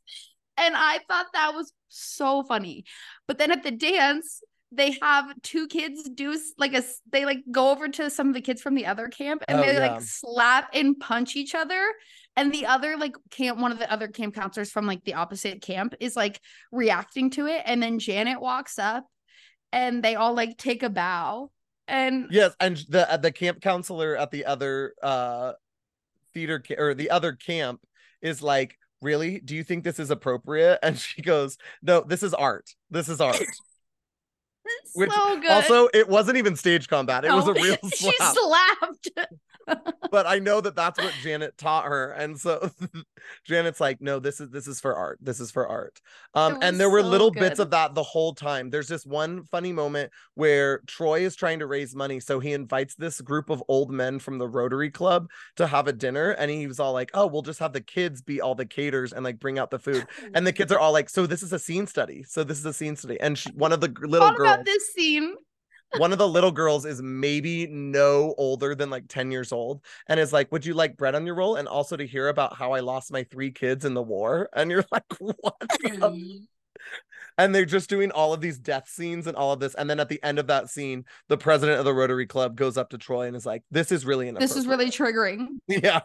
[0.56, 2.84] And I thought that was so funny.
[3.28, 7.72] But then at the dance, they have two kids do like a they like go
[7.72, 9.94] over to some of the kids from the other camp and Oh, they yeah.
[9.94, 11.82] like slap and punch each other
[12.36, 15.62] and the other like camp one of the other camp counselors from like the opposite
[15.62, 16.40] camp is like
[16.72, 19.06] reacting to it and then Janet walks up
[19.72, 21.52] and they all like take a bow
[21.88, 25.54] and Yes, and the uh, the camp counselor at the other uh
[26.36, 27.82] theater or the other camp
[28.22, 29.40] is like, "Really?
[29.40, 32.70] Do you think this is appropriate?" And she goes, "No, this is art.
[32.92, 33.42] This is art."
[34.94, 37.26] Which so good Also, it wasn't even stage combat.
[37.26, 38.36] It was a real real she slap.
[38.36, 39.10] slapped
[40.12, 42.70] but I know that that's what Janet taught her, and so
[43.46, 45.20] Janet's like, "No, this is this is for art.
[45.22, 46.00] This is for art."
[46.34, 48.70] Um, and there were so little bits of that the whole time.
[48.70, 52.96] There's this one funny moment where Troy is trying to raise money, so he invites
[52.96, 55.28] this group of old men from the Rotary Club
[55.58, 58.22] to have a dinner, and he was all like, "Oh, we'll just have the kids
[58.22, 60.92] be all the caters and like bring out the food." And the kids are all
[60.92, 62.24] like, "So this is a scene study.
[62.24, 64.94] So this is a scene study." And she, one of the little girls, about this
[64.94, 65.36] scene
[65.98, 70.20] one of the little girls is maybe no older than like 10 years old and
[70.20, 71.56] is like would you like bread on your roll?
[71.56, 74.70] and also to hear about how i lost my three kids in the war and
[74.70, 76.42] you're like what the-"
[77.38, 80.00] and they're just doing all of these death scenes and all of this and then
[80.00, 82.98] at the end of that scene the president of the rotary club goes up to
[82.98, 85.48] troy and is like this is really this is really triggering.
[85.68, 86.02] Yeah.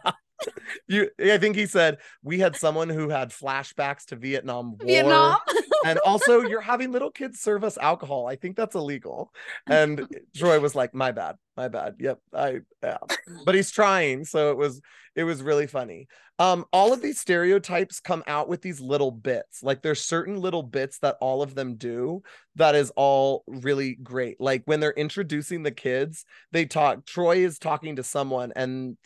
[0.87, 4.85] You i think he said we had someone who had flashbacks to vietnam war.
[4.85, 5.37] Vietnam
[5.85, 8.27] and also you're having little kids serve us alcohol.
[8.27, 9.31] I think that's illegal.
[9.67, 11.95] And troy was like my bad my bad.
[11.99, 12.97] Yep i yeah
[13.45, 14.81] but he's trying so it was
[15.15, 16.07] it was really funny.
[16.39, 19.63] Um all of these stereotypes come out with these little bits.
[19.63, 22.23] Like there's certain little bits that all of them do
[22.55, 24.41] that is all really great.
[24.41, 28.97] Like when they're introducing the kids they talk troy is talking to someone and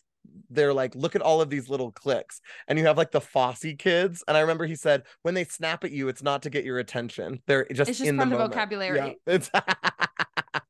[0.49, 2.41] they're like, look at all of these little clicks.
[2.67, 4.23] And you have like the Fosse kids.
[4.27, 6.79] And I remember he said, when they snap at you, it's not to get your
[6.79, 7.41] attention.
[7.47, 8.51] They're just, It's just in the moment.
[8.53, 8.97] vocabulary.
[8.97, 9.49] Yeah, it's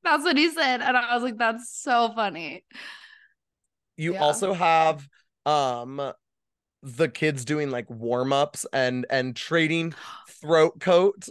[0.03, 2.63] that's what he said and i was like that's so funny
[3.95, 4.19] you Yeah.
[4.23, 5.07] also have
[5.45, 6.11] um
[6.81, 9.93] the kids doing like warm-ups and and trading
[10.41, 11.27] throat coat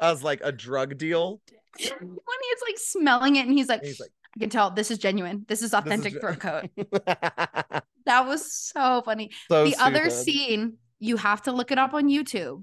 [0.00, 1.40] as like a drug deal.
[1.78, 4.90] when he's like smelling it and he's like, And he's like, I can tell this
[4.90, 5.44] is genuine.
[5.48, 6.70] This is authentic gen- throat coat.
[8.06, 9.30] That was so funny.
[9.48, 12.62] so the other scene, you have to look it up on YouTube,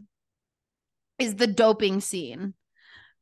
[1.18, 2.54] is the doping scene.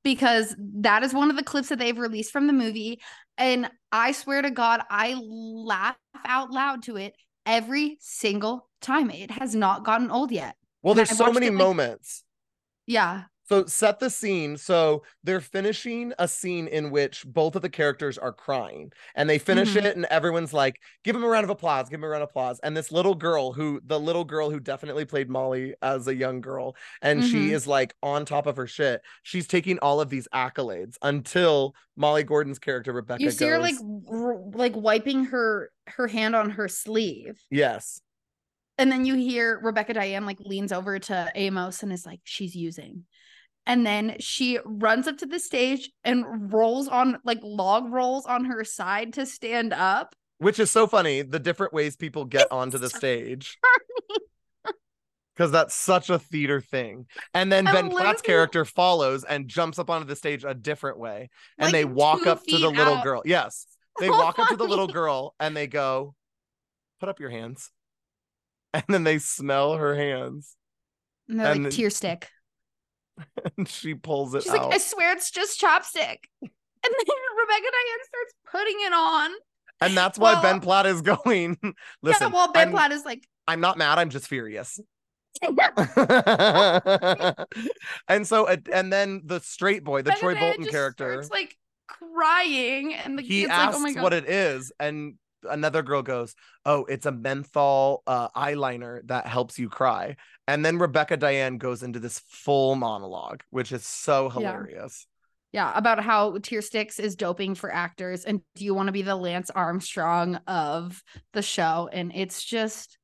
[0.04, 3.00] Because that is one of the clips that they've released from the movie.
[3.38, 9.10] And I swear to God, I laugh out loud to it every single time.
[9.10, 10.56] It has not gotten old yet.
[10.82, 12.24] Well, and there's I so many it, like- moments.
[12.86, 13.24] Yeah.
[13.50, 14.58] So set the scene.
[14.58, 19.40] So they're finishing a scene in which both of the characters are crying and they
[19.40, 19.86] finish Mhm.
[19.86, 22.30] it and everyone's like, give him a round of applause, give him a round of
[22.30, 22.60] applause.
[22.60, 26.42] And this little girl who the little girl who definitely played Molly as a young
[26.42, 27.54] girl, and she Mhm.
[27.54, 29.02] is like on top of her shit.
[29.24, 33.76] She's taking all of these accolades until Molly Gordon's character, Rebecca, You see her like
[34.08, 37.42] r- like wiping her her hand on her sleeve.
[37.50, 38.00] Yes.
[38.78, 42.56] And then you hear Rebecca Diane like leans over to Amos and is like, she's
[42.56, 43.06] using.
[43.70, 48.46] And then she runs up to the stage and rolls on like log rolls on
[48.46, 50.16] her side to stand up.
[50.40, 53.58] Which is so funny, the different ways people get It's onto the so stage.
[55.36, 57.06] Because that's such a theater thing.
[57.34, 61.00] And then And Ben Platt's character follows and jumps up onto the stage a different
[61.00, 61.30] way.
[61.58, 63.04] And Like they walk up to the little out.
[63.06, 63.22] girl.
[63.24, 63.66] Yes.
[64.02, 66.14] They walk up to the little girl and they go,
[67.00, 67.72] put up your hands.
[68.74, 70.56] And then they smell her hands.
[71.30, 72.30] And they're And like tear stick.
[73.58, 74.66] And she pulls it She's out.
[74.70, 76.18] like, I swear it's just ChapStick.
[76.82, 77.06] And then
[77.42, 79.32] Rebecca Diane starts putting it on.
[79.82, 81.58] and that's why well- Ben Platt is going.
[82.02, 84.80] Listen, yeah, well, Ben I'm, Platt is like, I'm not mad, I'm just furious.
[88.08, 91.56] and so and then the straight boy, the Troy Bolton character, it's like
[91.88, 96.02] crying, and the he asks like, "Oh my god!" what it is, and another girl
[96.02, 100.16] goes, "Oh, it's a menthol uh, eyeliner that helps you cry."
[100.48, 104.34] And then Rebecca Diane goes into this full monologue, which is so Yeah.
[104.34, 105.08] hilarious.
[105.52, 109.02] Yeah, about how Tear Sticks is doping for actors, and do you want to be
[109.02, 111.02] the Lance Armstrong of
[111.34, 111.90] the show?
[111.92, 112.98] And it's just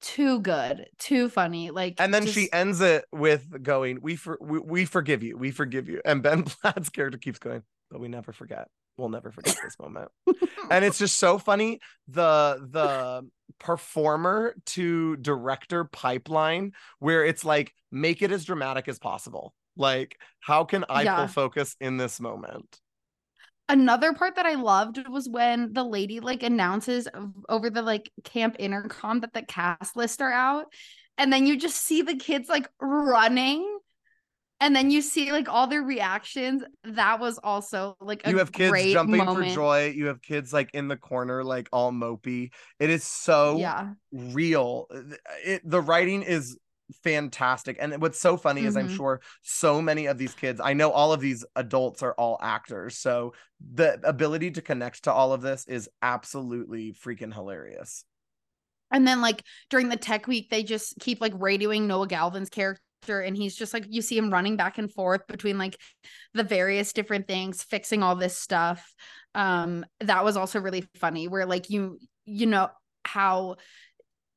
[0.00, 1.70] too good, too funny.
[1.70, 5.36] Like, And then just- she ends it with going, "We for we, we forgive you,
[5.36, 8.68] we forgive you." And Ben Platt's character keeps going, "But we never forget.
[9.00, 10.10] We'll never forget this moment."
[10.70, 18.22] and it's just so funny the the performer to director pipeline where it's like make
[18.22, 21.16] it as dramatic as possible like how can i Yeah.
[21.16, 22.80] pull focus in this moment
[23.68, 27.06] Another part that I loved was when the lady like announces
[27.48, 30.66] over the like camp intercom that the cast list are out,
[31.16, 33.78] and then you just see the kids like running,
[34.60, 36.62] and then you see like all their reactions.
[36.84, 39.32] That was also like a you have kids jumping moment.
[39.32, 43.58] for joy you have kids like in the corner like all mopey it is so
[43.58, 44.86] Yeah, real
[45.44, 46.58] it, the writing is
[47.04, 48.96] fantastic and what's so funny is i'm Mhm.
[48.96, 52.96] sure so many of these kids i know all of these adults are all actors
[52.98, 53.32] so
[53.74, 58.04] the ability to connect to all of this is absolutely freaking hilarious
[58.90, 62.82] and then like during the tech week, they just keep like radioing Noah Galvin's character,
[63.08, 65.76] and he's just like you see him running back and forth between like
[66.34, 68.92] the various different things, fixing all this stuff.
[69.34, 71.28] Um, that was also really funny.
[71.28, 72.68] Where like you you know
[73.04, 73.56] how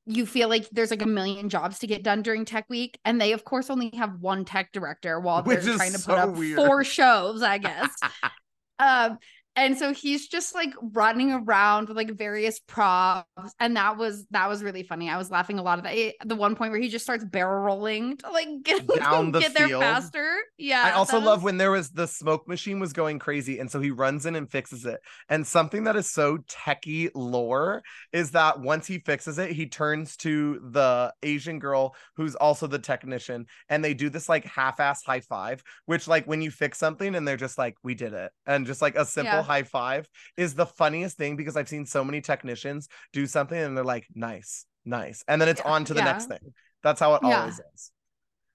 [0.06, 3.22] you feel like there's like a million jobs to get done during tech week and
[3.22, 6.20] they of course only have one tech director while Which they're trying to so put
[6.20, 6.58] up weird.
[6.58, 7.90] four shows i guess
[8.80, 9.18] um
[9.56, 13.28] and so he's just like running around with like various props
[13.60, 16.36] and that was that was really funny i was laughing a lot of that the
[16.36, 19.68] one point where he just starts barrel rolling to like get, Down the get there
[19.68, 19.82] field.
[19.84, 23.20] faster yeah I also that love was- when there was the smoke machine was going
[23.20, 25.00] crazy, and so he runs in and fixes it.
[25.30, 30.16] And something that is so techie lore is that once he fixes it, he turns
[30.18, 35.20] to the Asian girl who's also the technician, and they do this like half-ass high
[35.22, 38.66] five, which like when you fix something and they're just like, "We did it," and
[38.66, 39.43] just like a simple Yeah.
[39.44, 43.78] High five is the funniest thing because I've seen so many technicians do something and
[43.78, 46.54] they're like, "Nice, nice," and then it's Yeah, on to the next thing.
[46.84, 47.24] That's how it Yeah.
[47.24, 47.92] always is.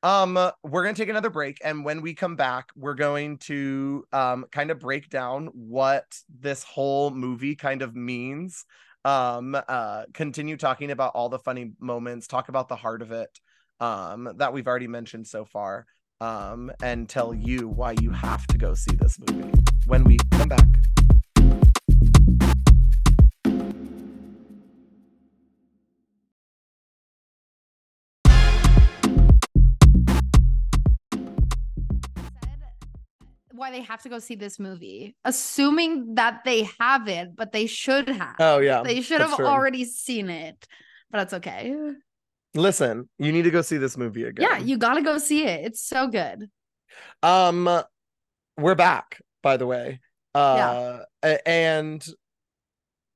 [0.03, 4.47] Um, we're gonna take another break, and when we come back, we're going to um
[4.53, 8.65] kind of break down what this whole movie kind of means.
[9.05, 13.31] Um, uh, continue talking about all the funny moments, talk about the heart of it,
[13.81, 15.87] um, that we've already mentioned so far,
[16.21, 19.53] um, and tell you why you have to go see this movie
[19.87, 20.67] when we come back.
[33.53, 38.09] why they have to go see this movie assuming that they haven't but they should
[38.09, 39.47] have Oh yeah, they should have true.
[39.47, 40.65] already seen it
[41.11, 41.75] but that's okay
[42.55, 44.47] Listen, you need to go see this movie again.
[44.51, 46.49] yeah you gotta go see it it's so good
[47.23, 47.69] Um,
[48.57, 50.01] we're back, by the way.
[50.35, 52.05] Uh, a- and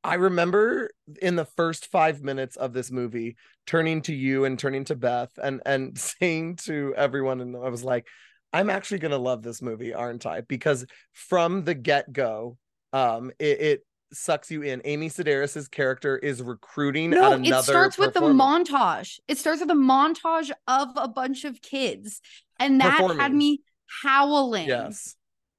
[0.04, 0.90] I remember
[1.20, 5.30] in the first five minutes of this movie, turning to you and turning to Beth
[5.42, 8.06] and and saying to everyone, and I was like,
[8.52, 10.40] I'm actually gonna love this movie, aren't I?
[10.42, 12.58] Because from the get go,
[12.92, 14.82] um, it, it sucks you in.
[14.84, 17.10] Amy Sedaris's character is recruiting.
[17.10, 21.08] no at another it starts with the montage it starts with a montage of a
[21.08, 22.20] bunch of kids
[22.60, 23.60] and that had me
[24.02, 25.16] howling Yes.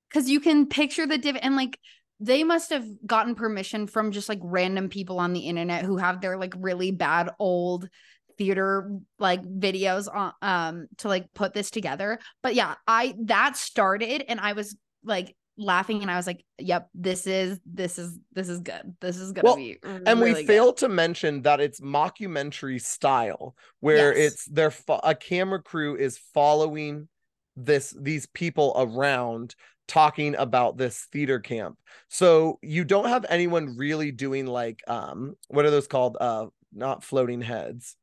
[0.09, 1.79] because you can picture the div and like
[2.19, 6.21] they must have gotten permission from just like random people on the internet who have
[6.21, 7.89] their like really bad old
[8.37, 14.23] theater like videos on um to like put this together but yeah i that started
[14.27, 18.49] and i was like laughing and i was like yep this is this is this
[18.49, 20.47] is good this is gonna Well, be and we good.
[20.47, 24.31] failed to mention that it's mockumentary style where Yes.
[24.31, 27.08] it's their fo- a camera crew is following
[27.56, 29.56] this these people around
[29.87, 31.77] talking about this theater camp
[32.10, 37.04] so you don't have anyone really doing like um what are those called uh not
[37.04, 37.95] floating heads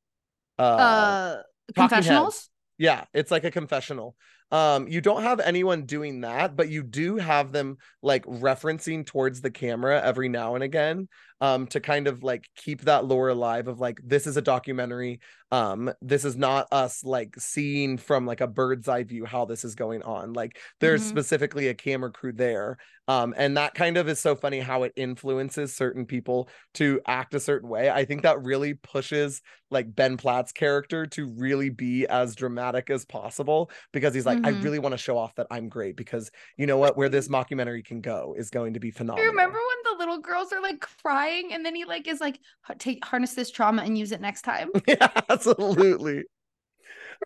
[0.59, 1.43] uh, uh
[1.75, 2.07] talking heads.
[2.07, 4.15] confessionals yeah it's like a confessional
[4.53, 9.41] um you don't have anyone doing that but you do have them like referencing towards
[9.41, 11.09] the camera every now and again
[11.41, 15.21] um to kind of like keep that lore alive of like this is a documentary
[15.53, 19.65] um this is not us like seeing from like a bird's eye view how this
[19.65, 21.07] is going on like there's Mhm.
[21.07, 22.77] specifically a camera crew there
[23.09, 27.35] um and that kind of is so funny how it influences certain people to act
[27.35, 32.07] a certain way i think that really pushes like ben platt's character to really be
[32.07, 34.63] as dramatic as possible because he's like i Mhm.
[34.63, 37.85] really want to show off that i'm great because you know what where this mockumentary
[37.85, 40.81] can go is going to be I phenomenal remember when the little girls are like
[40.81, 42.39] crying and then he like is like
[42.71, 44.71] "H- take harness this trauma and use it next time.
[44.87, 46.25] yeah absolutely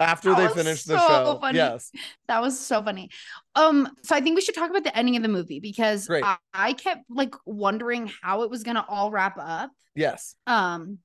[0.01, 1.59] after That they finish the show funny.
[1.59, 1.91] yes
[2.29, 3.11] That was so funny.
[3.55, 6.37] Um, so I think we should talk about the ending of the movie because I,
[6.53, 9.71] I kept like wondering how it was gonna all wrap up.
[9.95, 10.99] yes Um,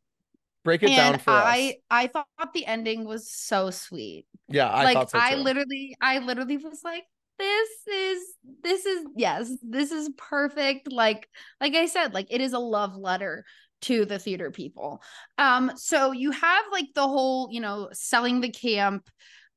[0.64, 4.26] break it down for I us I thought the ending was so sweet.
[4.50, 7.04] yeah i like thought so I literally I literally was like
[7.40, 8.24] this is
[8.64, 11.28] this is yes this is perfect like
[11.60, 13.46] like I said like it is a love letter
[13.82, 15.02] to the theater people.
[15.38, 19.10] Um so you have like the whole, you know, selling the camp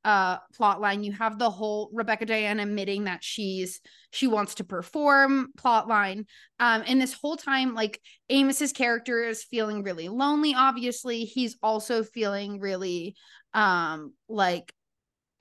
[0.04, 1.04] uh plot line.
[1.04, 3.80] You have the whole Rebecca Diane admitting that she's
[4.10, 6.26] she wants to perform plot line.
[6.60, 11.24] Um and this whole time like Amos's character is feeling really lonely obviously.
[11.24, 13.16] He's also feeling really
[13.54, 14.72] um like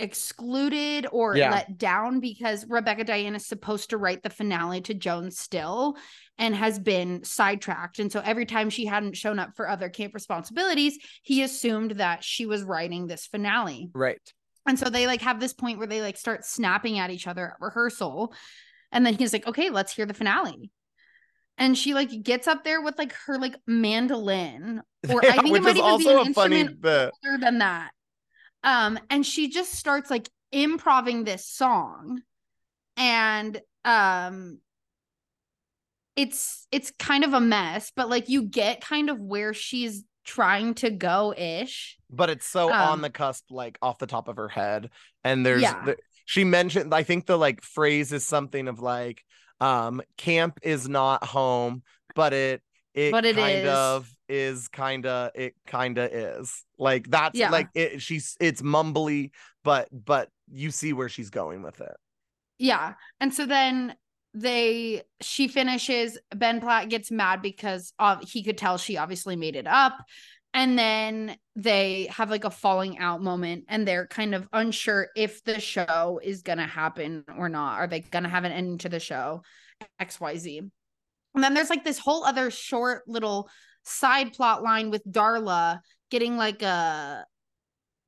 [0.01, 1.51] excluded or Yeah.
[1.51, 5.95] let down because Rebecca Diane is supposed to write the finale to Joan Still
[6.37, 7.99] and has been sidetracked.
[7.99, 12.23] And so every time she hadn't shown up for other camp responsibilities, he assumed that
[12.23, 13.91] she was writing this finale.
[13.93, 14.33] right
[14.67, 17.49] And so they like have this point where they like start snapping at each other
[17.51, 18.33] at rehearsal.
[18.91, 20.71] And then he's like, okay, let's hear the finale.
[21.57, 25.57] And she like gets up there with like her like mandolin, or I Yeah, think
[25.57, 27.91] it might even be an a funny instrument bit older than that.
[28.63, 32.21] Um, and she just starts like improving this song,
[32.97, 34.59] and um,
[36.15, 40.73] it's it's kind of a mess, but like you get kind of where she's trying
[40.75, 41.97] to go ish.
[42.09, 44.89] but it's so on Um, the cusp like off the top of her head
[45.23, 45.81] and there's Yeah.
[45.81, 49.23] the, she mentioned i think the like phrase is something of like
[49.59, 51.83] um camp is not home
[52.15, 52.61] but it
[52.93, 54.01] it But it kind is.
[54.05, 56.63] of is kind of it kind of is.
[56.79, 57.49] Like that's Yeah.
[57.49, 59.31] like it she's it's mumbly
[59.63, 61.95] but but you see where she's going with it.
[62.57, 62.93] Yeah.
[63.19, 63.95] And so then
[64.33, 69.55] they she finishes Ben Platt gets mad because uh, he could tell she obviously made
[69.55, 69.97] it up.
[70.53, 75.43] And then they have like a falling out moment and they're kind of unsure if
[75.43, 77.79] the show is going to happen or not.
[77.79, 79.43] Are they going to have an ending to the show?
[79.99, 80.69] Xyz
[81.33, 83.49] and then there's like this whole other short little
[83.83, 85.79] side plot line with Darla
[86.09, 87.25] getting like a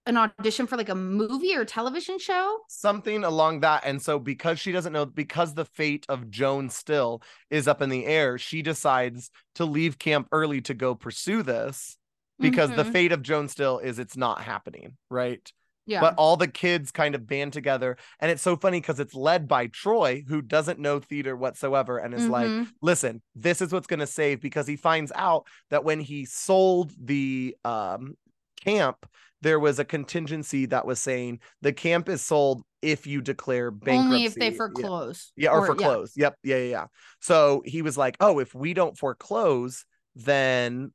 [0.05, 4.59] an audition for like a movie or television show something along that and so because
[4.59, 8.61] she doesn't know because the fate of joan still is up in the air she
[8.61, 11.97] decides to leave camp early to go pursue this
[12.39, 12.91] because the Mhm.
[12.91, 15.51] fate of joan still is it's not happening right
[15.85, 19.13] yeah but all the kids kind of band together and it's so funny because it's
[19.13, 22.67] led by troy who doesn't know theater whatsoever and is like Mhm.
[22.81, 26.91] listen this is what's going to save because he finds out that when he sold
[26.99, 28.15] the um
[28.63, 29.05] camp
[29.41, 34.13] there was a contingency that was saying the camp is sold if you declare bankruptcy
[34.13, 35.31] only if they foreclose.
[35.35, 36.13] Yeah, or, foreclose.
[36.15, 36.35] Yep.
[36.43, 36.85] Yeah, yeah, yeah.
[37.19, 40.93] So he was like, "Oh, if we don't foreclose, then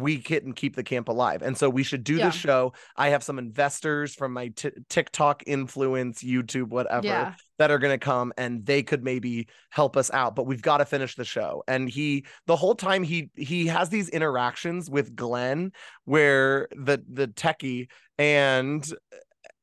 [0.00, 2.26] we can keep the camp alive, and so we should do Yeah.
[2.26, 7.34] the show." I have some investors from my t- TikTok influence, YouTube, whatever, Yeah.
[7.58, 10.34] that are going to come, and they could maybe help us out.
[10.34, 11.62] But we've got to finish the show.
[11.68, 15.72] And he, the whole time, he he has these interactions with Glenn,
[16.04, 17.88] where the the techie,
[18.18, 18.86] and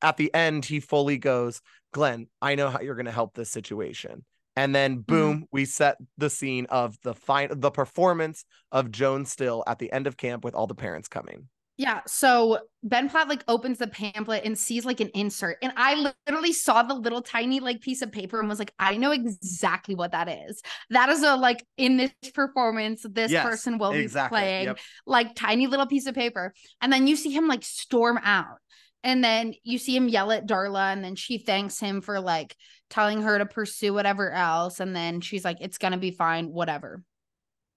[0.00, 1.60] at the end, he fully goes,
[1.92, 4.24] Glenn, I know how you're going to help this situation.
[4.56, 5.02] And then mm-hmm.
[5.02, 9.92] boom, we set the scene of the fine the performance of Joan Still at the
[9.92, 11.48] end of camp with all the parents coming.
[11.78, 12.00] Yeah.
[12.06, 15.56] So Ben Platt like opens the pamphlet and sees like an insert.
[15.62, 18.98] And I literally saw the little tiny like piece of paper and was like, I
[18.98, 20.62] know exactly what that is.
[20.90, 24.78] That is a like in this performance, this Yes, person will be playing Yep.
[25.06, 26.52] like tiny little piece of paper.
[26.82, 28.58] And then you see him like storm out.
[29.04, 32.56] And then you see him yell at Darla, and then she thanks him for like
[32.88, 34.80] telling her to pursue whatever else.
[34.80, 37.02] And then she's like, it's gonna be fine, whatever.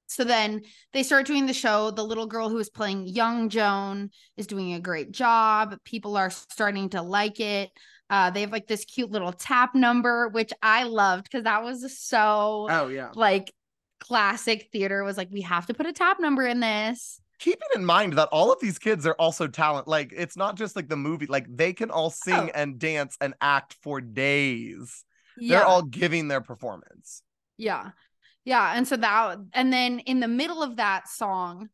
[0.08, 0.62] So then
[0.94, 1.90] they start doing the show.
[1.90, 5.76] The little girl who is playing young Joan is doing a great job.
[5.84, 7.72] People are starting to like it.
[8.10, 11.98] Uh, they have like this cute little tap number, which I loved because that was
[11.98, 13.12] so Oh yeah.
[13.16, 13.52] like
[14.00, 17.20] classic theater was like, we have to put a tap number in this.
[17.40, 19.88] Keeping in mind that all of these kids are also talent.
[19.88, 22.52] Like it's not just like the movie, like they can all sing Oh.
[22.54, 25.04] and dance and act for days.
[25.38, 25.58] Yeah.
[25.60, 27.22] They're all giving their performance.
[27.58, 27.90] Yeah.
[28.46, 28.74] Yeah.
[28.76, 31.70] And so that, and then in the middle of that song,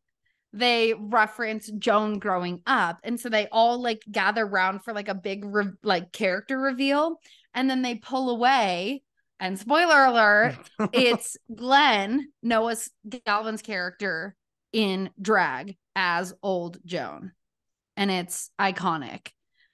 [0.52, 2.98] they reference Joan growing up.
[3.04, 7.20] And so they all like gather around for like a big, re- like character reveal.
[7.54, 9.02] And then they pull away.
[9.40, 10.56] And spoiler alert,
[10.92, 12.90] it's Glenn, Noah's
[13.26, 14.36] Galvin's character
[14.72, 17.32] in drag as old Joan.
[17.96, 19.28] And it's iconic.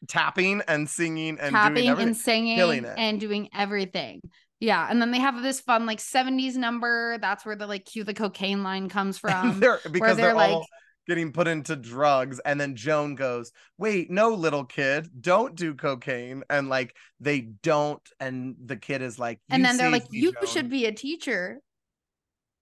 [0.08, 2.06] Tapping and singing and doing tapping everything.
[2.08, 4.20] and singing and doing everything.
[4.60, 7.18] Yeah, and then they have this fun like 70s number.
[7.18, 9.60] That's where the like cue the cocaine line comes from.
[9.60, 10.66] they're because they're, they're like- all
[11.06, 16.42] getting put into drugs and then joan goes wait no little kid don't do cocaine
[16.50, 20.32] and like they don't and the kid is like and then they're like, me, "You
[20.34, 21.60] Joan." should be a teacher."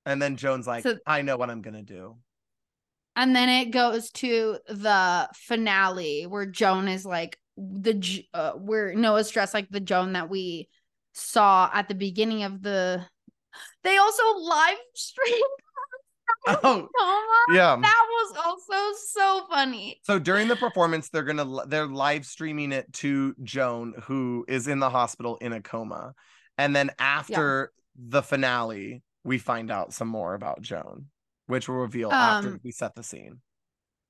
[0.05, 2.19] and then joan's like So- i know what i'm gonna do
[3.17, 9.31] And then it goes to the finale where Joan is like the uh, where Noah's
[9.31, 10.69] dressed like the Joan that we
[11.15, 13.03] saw at the beginning of the.
[13.83, 15.43] They also live streamed
[16.49, 16.89] oh
[17.53, 20.01] yeah That was also so funny.
[20.03, 24.79] so during the performance they're gonna they're live streaming it to joan who is in
[24.79, 26.15] the hospital in a coma
[26.59, 31.07] and then after the finale we find out some more about joan
[31.47, 33.41] which will reveal after Um, we set the scene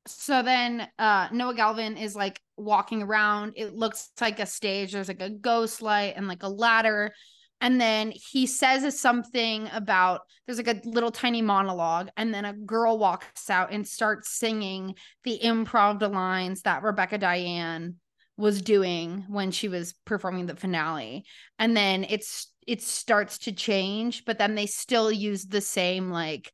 [0.06, 3.54] so then uh Noah Galvin is like walking around.
[3.56, 4.92] It looks like a stage.
[4.92, 7.12] There's like a ghost light and like a ladder.
[7.60, 12.52] And then he says something about there's like a little tiny monologue, and then a
[12.52, 17.96] girl walks out and starts singing the improv lines that Rebecca Diane
[18.36, 21.24] was doing when she was performing the finale.
[21.58, 26.52] And then it's it starts to change, but then they still use the same like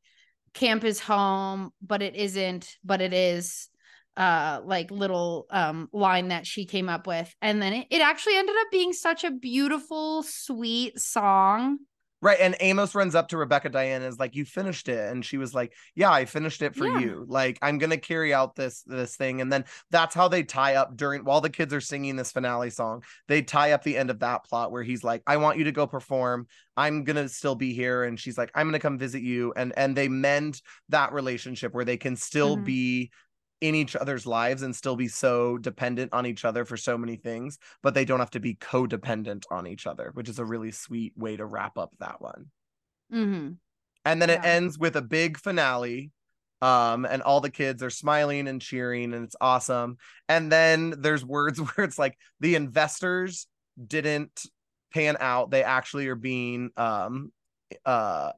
[0.53, 3.69] camp is home, but it isn't, but it is
[4.15, 7.33] uh like little um line that she came up with.
[7.41, 11.79] And then it, it actually ended up being such a beautiful sweet song
[12.23, 12.39] Right.
[12.39, 15.11] And Amos runs up to Rebecca Diane and is like, You finished it.
[15.11, 16.99] And she was like, Yeah, I finished it for Yeah.
[16.99, 17.25] you.
[17.27, 19.41] Like, I'm gonna carry out this this thing.
[19.41, 22.69] And then that's how they tie up during while the kids are singing this finale
[22.69, 25.65] song, they tie up the end of that plot where he's like, I want you
[25.65, 26.47] to go perform.
[26.77, 28.05] I'm gonna still be here.
[28.05, 29.51] And she's like, I'm gonna come visit you.
[29.57, 32.63] And and they mend that relationship where they can still Mhm.
[32.63, 33.11] be
[33.63, 37.15] in each other's lives and still be so dependent on each other for so many
[37.15, 40.69] things, but they don't have to be codependent on each other, which is a really
[40.69, 42.47] sweet way to wrap up that one.
[43.11, 43.51] mm-hmm.
[44.03, 46.11] And then it ends with a big finale.
[46.61, 49.97] Um, and all the kids are smiling and cheering, and it's awesome.
[50.27, 53.47] And then there's words where it's like the investors
[53.87, 54.45] didn't
[54.93, 55.51] pan out.
[55.51, 57.31] They actually are being um
[57.85, 58.33] uh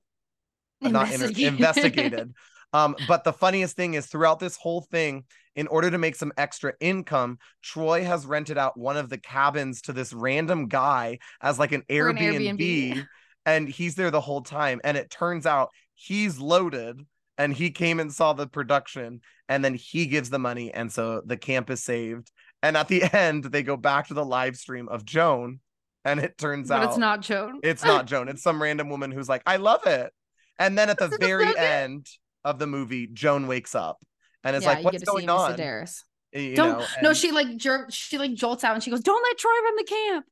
[0.81, 2.33] not inter- investigated.
[2.75, 5.23] Um, but the funniest thing is throughout this whole thing,
[5.55, 9.81] in order to make some extra income, Troy has rented out one of the cabins
[9.83, 13.07] to this random guy as like an For an Airbnb, Airbnb.
[13.45, 14.81] and he's there the whole time.
[14.83, 16.99] And it turns out he's loaded
[17.37, 20.73] and he came and saw the production and then he gives the money.
[20.73, 22.29] And so the camp is saved.
[22.61, 25.59] And at the end, they go back to the live stream of Joan,
[26.03, 27.59] and it turns but out it's not Joan.
[27.63, 28.27] it's not Joan.
[28.27, 30.11] It's some random woman who's like, I love it.
[30.59, 32.07] And then at the very end
[32.45, 33.97] of the movie, Joan wakes up
[34.45, 35.53] and is yeah, like, What's going on?
[35.55, 36.03] Sedaris.
[36.31, 37.47] You Don't know, no, she like
[37.89, 40.25] she like jolts out and she goes, "Don't let Troy run the camp."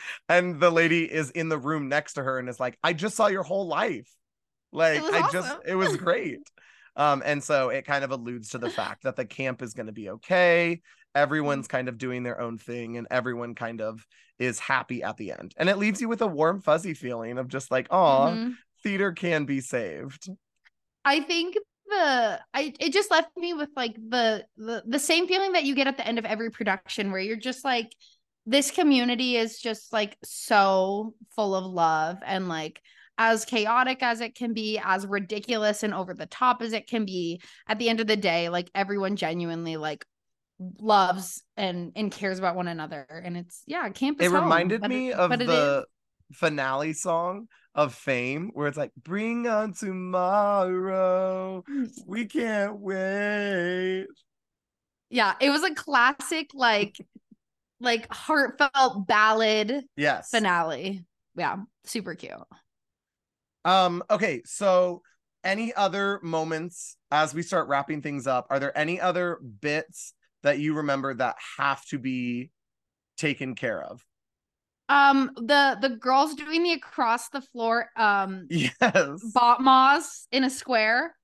[0.28, 3.16] and the lady is in the room next to her and is like, I just
[3.16, 4.08] saw your whole life.
[4.72, 6.40] Like, I just, it was great.
[6.96, 9.86] um, and so it kind of alludes to the fact that the camp is going
[9.86, 10.80] to be okay.
[11.14, 11.76] Everyone's Mm-hmm.
[11.76, 14.06] kind of doing their own thing and everyone kind of
[14.38, 15.52] is happy at the end.
[15.56, 18.56] And it leaves you with a warm, fuzzy feeling of just like, oh, Mhm.
[18.82, 20.28] theater can be saved.
[21.04, 21.56] I think
[21.88, 25.74] the I it just left me with like the the the same feeling that you
[25.74, 27.94] get at the end of every production where you're just like
[28.46, 32.80] this community is just like so full of love and like
[33.18, 37.04] as chaotic as it can be as ridiculous and over the top as it can
[37.04, 40.04] be at the end of the day like everyone genuinely like
[40.78, 44.26] loves and and cares about one another and it's yeah campus.
[44.26, 45.84] it home, reminded me it- of the
[46.32, 51.64] finale song of fame where it's like bring on tomorrow.
[52.06, 54.06] We can't wait.
[55.08, 56.96] Yeah it was a classic like
[57.80, 60.30] like heartfelt ballad yes.
[60.30, 61.04] finale.
[61.36, 62.32] Yeah super cute.
[63.64, 65.02] Um okay so
[65.42, 70.12] any other moments as we start wrapping things up are there any other bits
[70.42, 72.50] that you remember that have to be
[73.16, 74.04] taken care of
[74.90, 80.50] um the the girls doing the across the floor um yes bot moss in a
[80.50, 81.16] square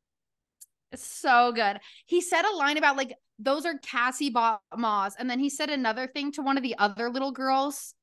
[0.92, 1.78] It's so good.
[2.06, 5.68] He said a line about like those are Cassie bought Moss, and then he said
[5.68, 7.94] another thing to one of the other little girls.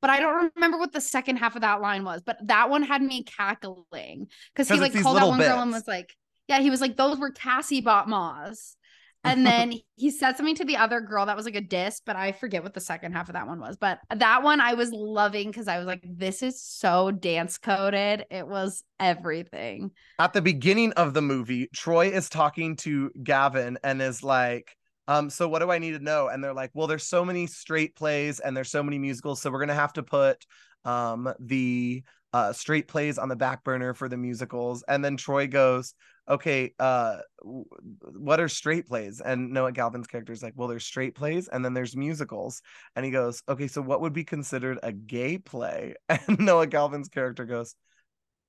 [0.00, 2.22] But I don't remember what the second half of that line was.
[2.24, 5.72] But that one had me cackling because he like called out little one girl and
[5.72, 6.16] was like,
[6.48, 8.76] "Yeah," he was like, "Those were Cassie bought Moss."
[9.24, 12.16] And then he said something to the other girl that was like a diss, but
[12.16, 13.76] I forget what the second half of that one was.
[13.76, 18.24] But that one I was loving because I was like, this is so dance coded.
[18.30, 19.90] It was everything.
[20.18, 24.74] At the beginning of the movie, Troy is talking to Gavin and is like,
[25.08, 26.28] um, so what do I need to know?
[26.28, 29.50] And they're like, well, there's so many straight plays and there's so many musicals, so
[29.50, 30.44] we're gonna have to put
[30.84, 34.84] um the uh straight plays on the back burner for the musicals.
[34.86, 35.94] And then Troy goes,
[36.28, 39.20] okay, uh what are straight plays?
[39.20, 42.62] And Noah Galvin's character is like, well, there's straight plays and then there's musicals.
[42.96, 45.94] And he goes, okay, so what would be considered a gay play?
[46.08, 47.74] And Noah Galvin's character goes,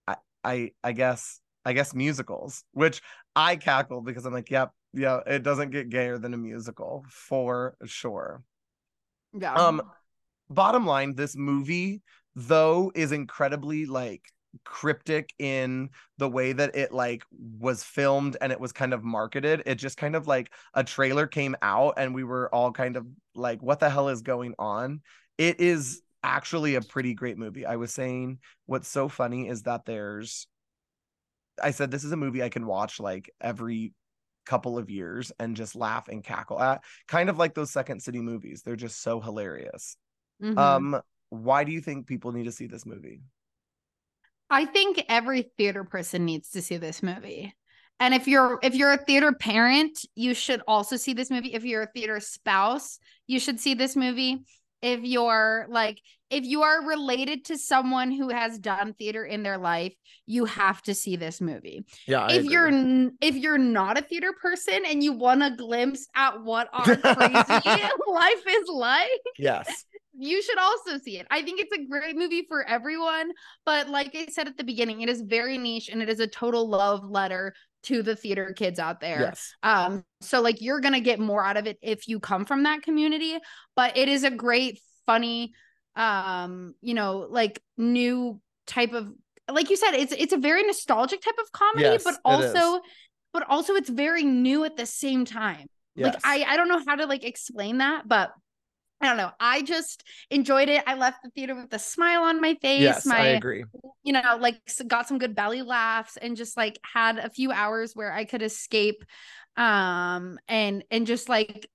[0.08, 3.02] I I I guess I guess musicals, which
[3.36, 7.76] I cackle because I'm like, yep, yeah, it doesn't get gayer than a musical for
[7.86, 8.44] sure.
[9.40, 9.54] Yeah.
[9.54, 9.82] Um,
[10.50, 12.02] bottom line, this movie
[12.36, 14.24] though is incredibly like
[14.66, 17.24] cryptic in the way that it like
[17.60, 19.64] was filmed and it was kind of marketed.
[19.66, 23.06] It just kind of like a trailer came out and we were all kind of
[23.36, 25.02] like, what the hell is going on?
[25.38, 27.66] It is actually a pretty great movie.
[27.66, 30.48] I was saying what's so funny is that there's
[31.62, 33.94] I said this is a movie I can watch like every
[34.46, 36.84] couple of years and just laugh and cackle at.
[37.08, 38.64] Kind of like those Second City movies.
[38.64, 39.98] They're just so hilarious.
[40.42, 40.58] Mhm.
[40.58, 43.22] Um why do you think people need to see this movie?
[44.50, 47.54] I think every theater person needs to see this movie.
[48.00, 51.54] And if you're if you're a theater parent, you should also see this movie.
[51.54, 54.40] If you're a theater spouse, you should see this movie.
[54.82, 59.58] If you're like if you are related to someone who has done theater in their
[59.58, 59.94] life,
[60.28, 61.84] you have to see this movie.
[62.08, 62.70] Yeah, if you're
[63.20, 67.34] if you're not a theater person and you want a glimpse at what our crazy
[68.08, 69.86] life is like, yes,
[70.20, 71.28] you should also see it.
[71.32, 73.32] I think it's a great movie for everyone,
[73.66, 76.28] but like I said at the beginning, it is very niche and it is a
[76.28, 77.54] total love letter
[77.84, 79.22] to the theater kids out there.
[79.22, 82.44] yes, Um so like you're going to get more out of it if you come
[82.44, 83.38] from that community,
[83.76, 85.54] but it is a great funny
[85.96, 89.12] um you know like new type of
[89.52, 92.80] like you said it's it's a very nostalgic type of comedy Yes, but also
[93.34, 95.66] but also it's very new at the same time
[95.96, 96.14] yes.
[96.14, 98.32] like I I don't know how to like explain that, but
[99.02, 99.32] I don't know.
[99.40, 100.84] I just enjoyed it.
[100.86, 102.82] I left the theater with a smile on my face.
[102.82, 103.64] yes, my I agree.
[104.04, 107.94] you know, like got some good belly laughs and just like had a few hours
[107.94, 109.04] where I could escape
[109.58, 111.68] um and and just like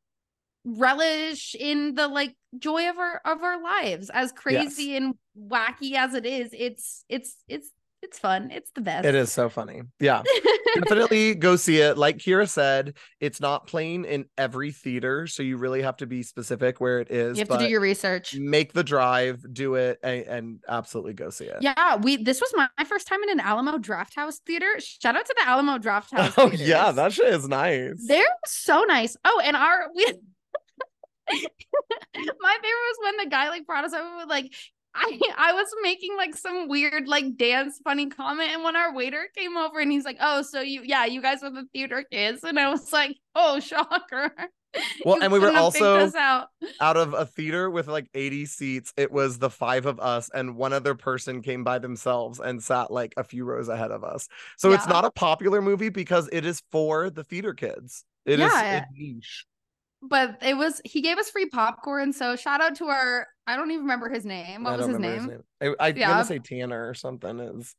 [0.64, 6.14] relish in the like joy of our of our lives as crazy and wacky as
[6.14, 7.70] it is it's it's it's
[8.04, 9.82] it's fun it's the best It is so funny.
[9.98, 10.22] Yeah.
[10.74, 11.96] Definitely go see it.
[11.96, 16.22] Like Kiera said, it's not playing in every theater, so you really have to be
[16.24, 17.38] specific where it is.
[17.38, 21.12] you have but to do your research make the drive, do it, and, and absolutely
[21.14, 21.58] go see it.
[21.60, 24.66] Yeah, we this was my first time in an Alamo Drafthouse theater.
[24.80, 26.34] Shout out to the Alamo Draft House.
[26.36, 26.68] Oh theaters.
[26.68, 28.04] yeah, that shit is nice.
[28.06, 29.16] they're so nice.
[29.24, 30.04] Oh, and our we
[31.30, 31.50] my favorite
[32.40, 34.52] was when the guy like brought us over with like
[34.94, 39.28] I I was making like some weird like dance funny comment, and when our waiter
[39.36, 42.44] came over and he's like, "Oh, so you yeah, you guys were the theater kids,"
[42.44, 44.32] and I was like, "Oh, shocker."
[45.04, 46.48] Well, You and we were couldn't have picked also out.
[46.80, 48.92] out of a theater with like 80 seats.
[48.96, 52.90] It was the five of us, and one other person came by themselves and sat
[52.90, 54.26] like a few rows ahead of us.
[54.58, 58.04] So it's not a popular movie because it is for the theater kids.
[58.26, 58.78] It is Yeah.
[58.78, 59.46] it's niche.
[60.08, 62.12] But it was he gave us free popcorn.
[62.12, 64.64] So shout out to our I don't even remember his name.
[64.64, 65.42] What I was don't his name?
[65.60, 66.08] I, I'm Yeah.
[66.08, 67.74] gonna say Tanner or something is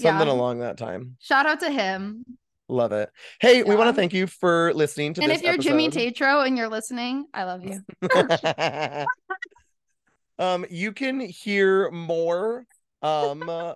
[0.00, 0.32] something Yeah.
[0.32, 1.16] along that time.
[1.20, 2.24] Shout out to him.
[2.68, 3.10] Love it.
[3.40, 6.14] Hey, we want to thank you for listening to and if you're Jimmy episode.
[6.14, 9.06] Tatro and you're listening, I love you.
[10.38, 12.66] um, you can hear more
[13.02, 13.74] um uh,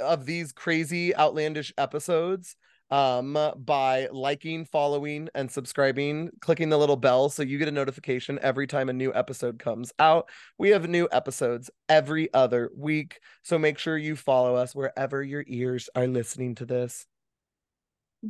[0.00, 2.56] of these crazy outlandish episodes
[2.90, 8.38] um by liking, following, and subscribing, clicking the little bell so you get a notification
[8.42, 10.28] every time a new episode comes out.
[10.58, 15.44] We have new episodes every other week, so make sure you follow us wherever your
[15.46, 17.06] ears are listening to this.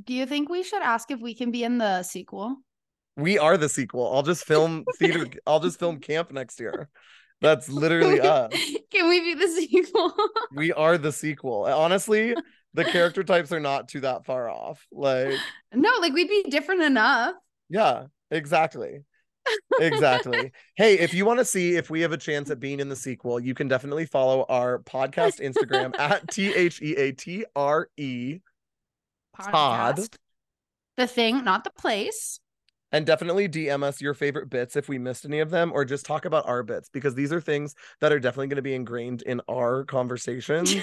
[0.02, 2.56] Do you think we should ask if we can be in the sequel?
[3.16, 4.12] We are the sequel.
[4.12, 5.26] I'll just film theater.
[5.46, 6.88] I'll just film camp next year.
[7.40, 8.52] That's literally us.
[8.90, 10.14] Can we be the sequel?
[10.52, 11.64] We are the sequel.
[11.64, 12.34] Honestly,
[12.74, 14.86] the character types are not too that far off.
[14.92, 15.38] Like,
[15.72, 17.34] no, like we'd be different enough.
[17.68, 19.04] yeah, exactly.
[19.80, 20.52] Exactly.
[20.76, 22.96] hey, if you want to see if we have a chance at being in the
[22.96, 27.88] sequel, you can definitely follow our podcast Instagram at T H E A T R
[27.96, 28.40] E
[29.36, 30.00] Pod.
[30.96, 32.40] The thing, not the place.
[32.92, 36.06] And definitely DM us your favorite bits if we missed any of them, or just
[36.06, 39.22] talk about our bits because these are things that are definitely going to be ingrained
[39.22, 40.76] in our conversations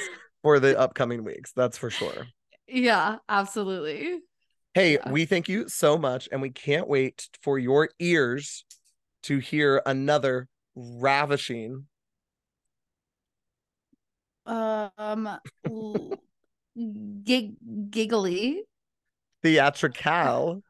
[0.44, 1.52] for the upcoming weeks.
[1.56, 2.28] That's for sure.
[2.68, 4.20] Yeah, absolutely.
[4.74, 5.12] Hey, Yeah.
[5.12, 8.64] we thank you so much, and we can't wait for your ears
[9.24, 11.88] to hear another ravishing
[14.46, 15.30] Um,
[17.24, 18.64] gig- giggly
[19.44, 20.64] theatrical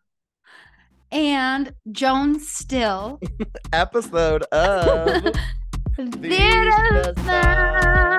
[1.11, 3.19] and Joan Still.
[3.73, 5.23] episode of
[5.95, 7.27] Theater These Sounds.
[7.27, 8.10] a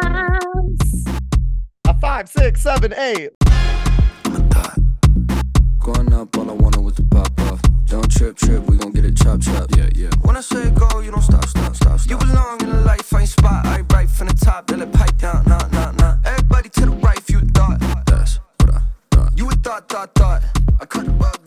[2.03, 3.31] five, six, seven, eight.
[4.25, 4.79] I'm a thought.
[5.79, 7.63] Going up, all I wanted was to pop off.
[7.87, 9.71] Don't trip, trip, we gon' get it chop chop.
[9.77, 10.11] Yeah, yeah.
[10.23, 12.11] When I say go, you don't stop, stop, stop, stop.
[12.11, 14.93] You belong in the life, I ain't spot, I right from the top, let it
[14.93, 16.17] pipe down, nah, nah, nah.
[16.25, 17.79] Everybody to the right, if you thought.
[18.07, 18.81] That's what I
[19.13, 19.39] thought.
[19.39, 20.43] You would thought, thought, thought.
[20.81, 21.39] I cut the rug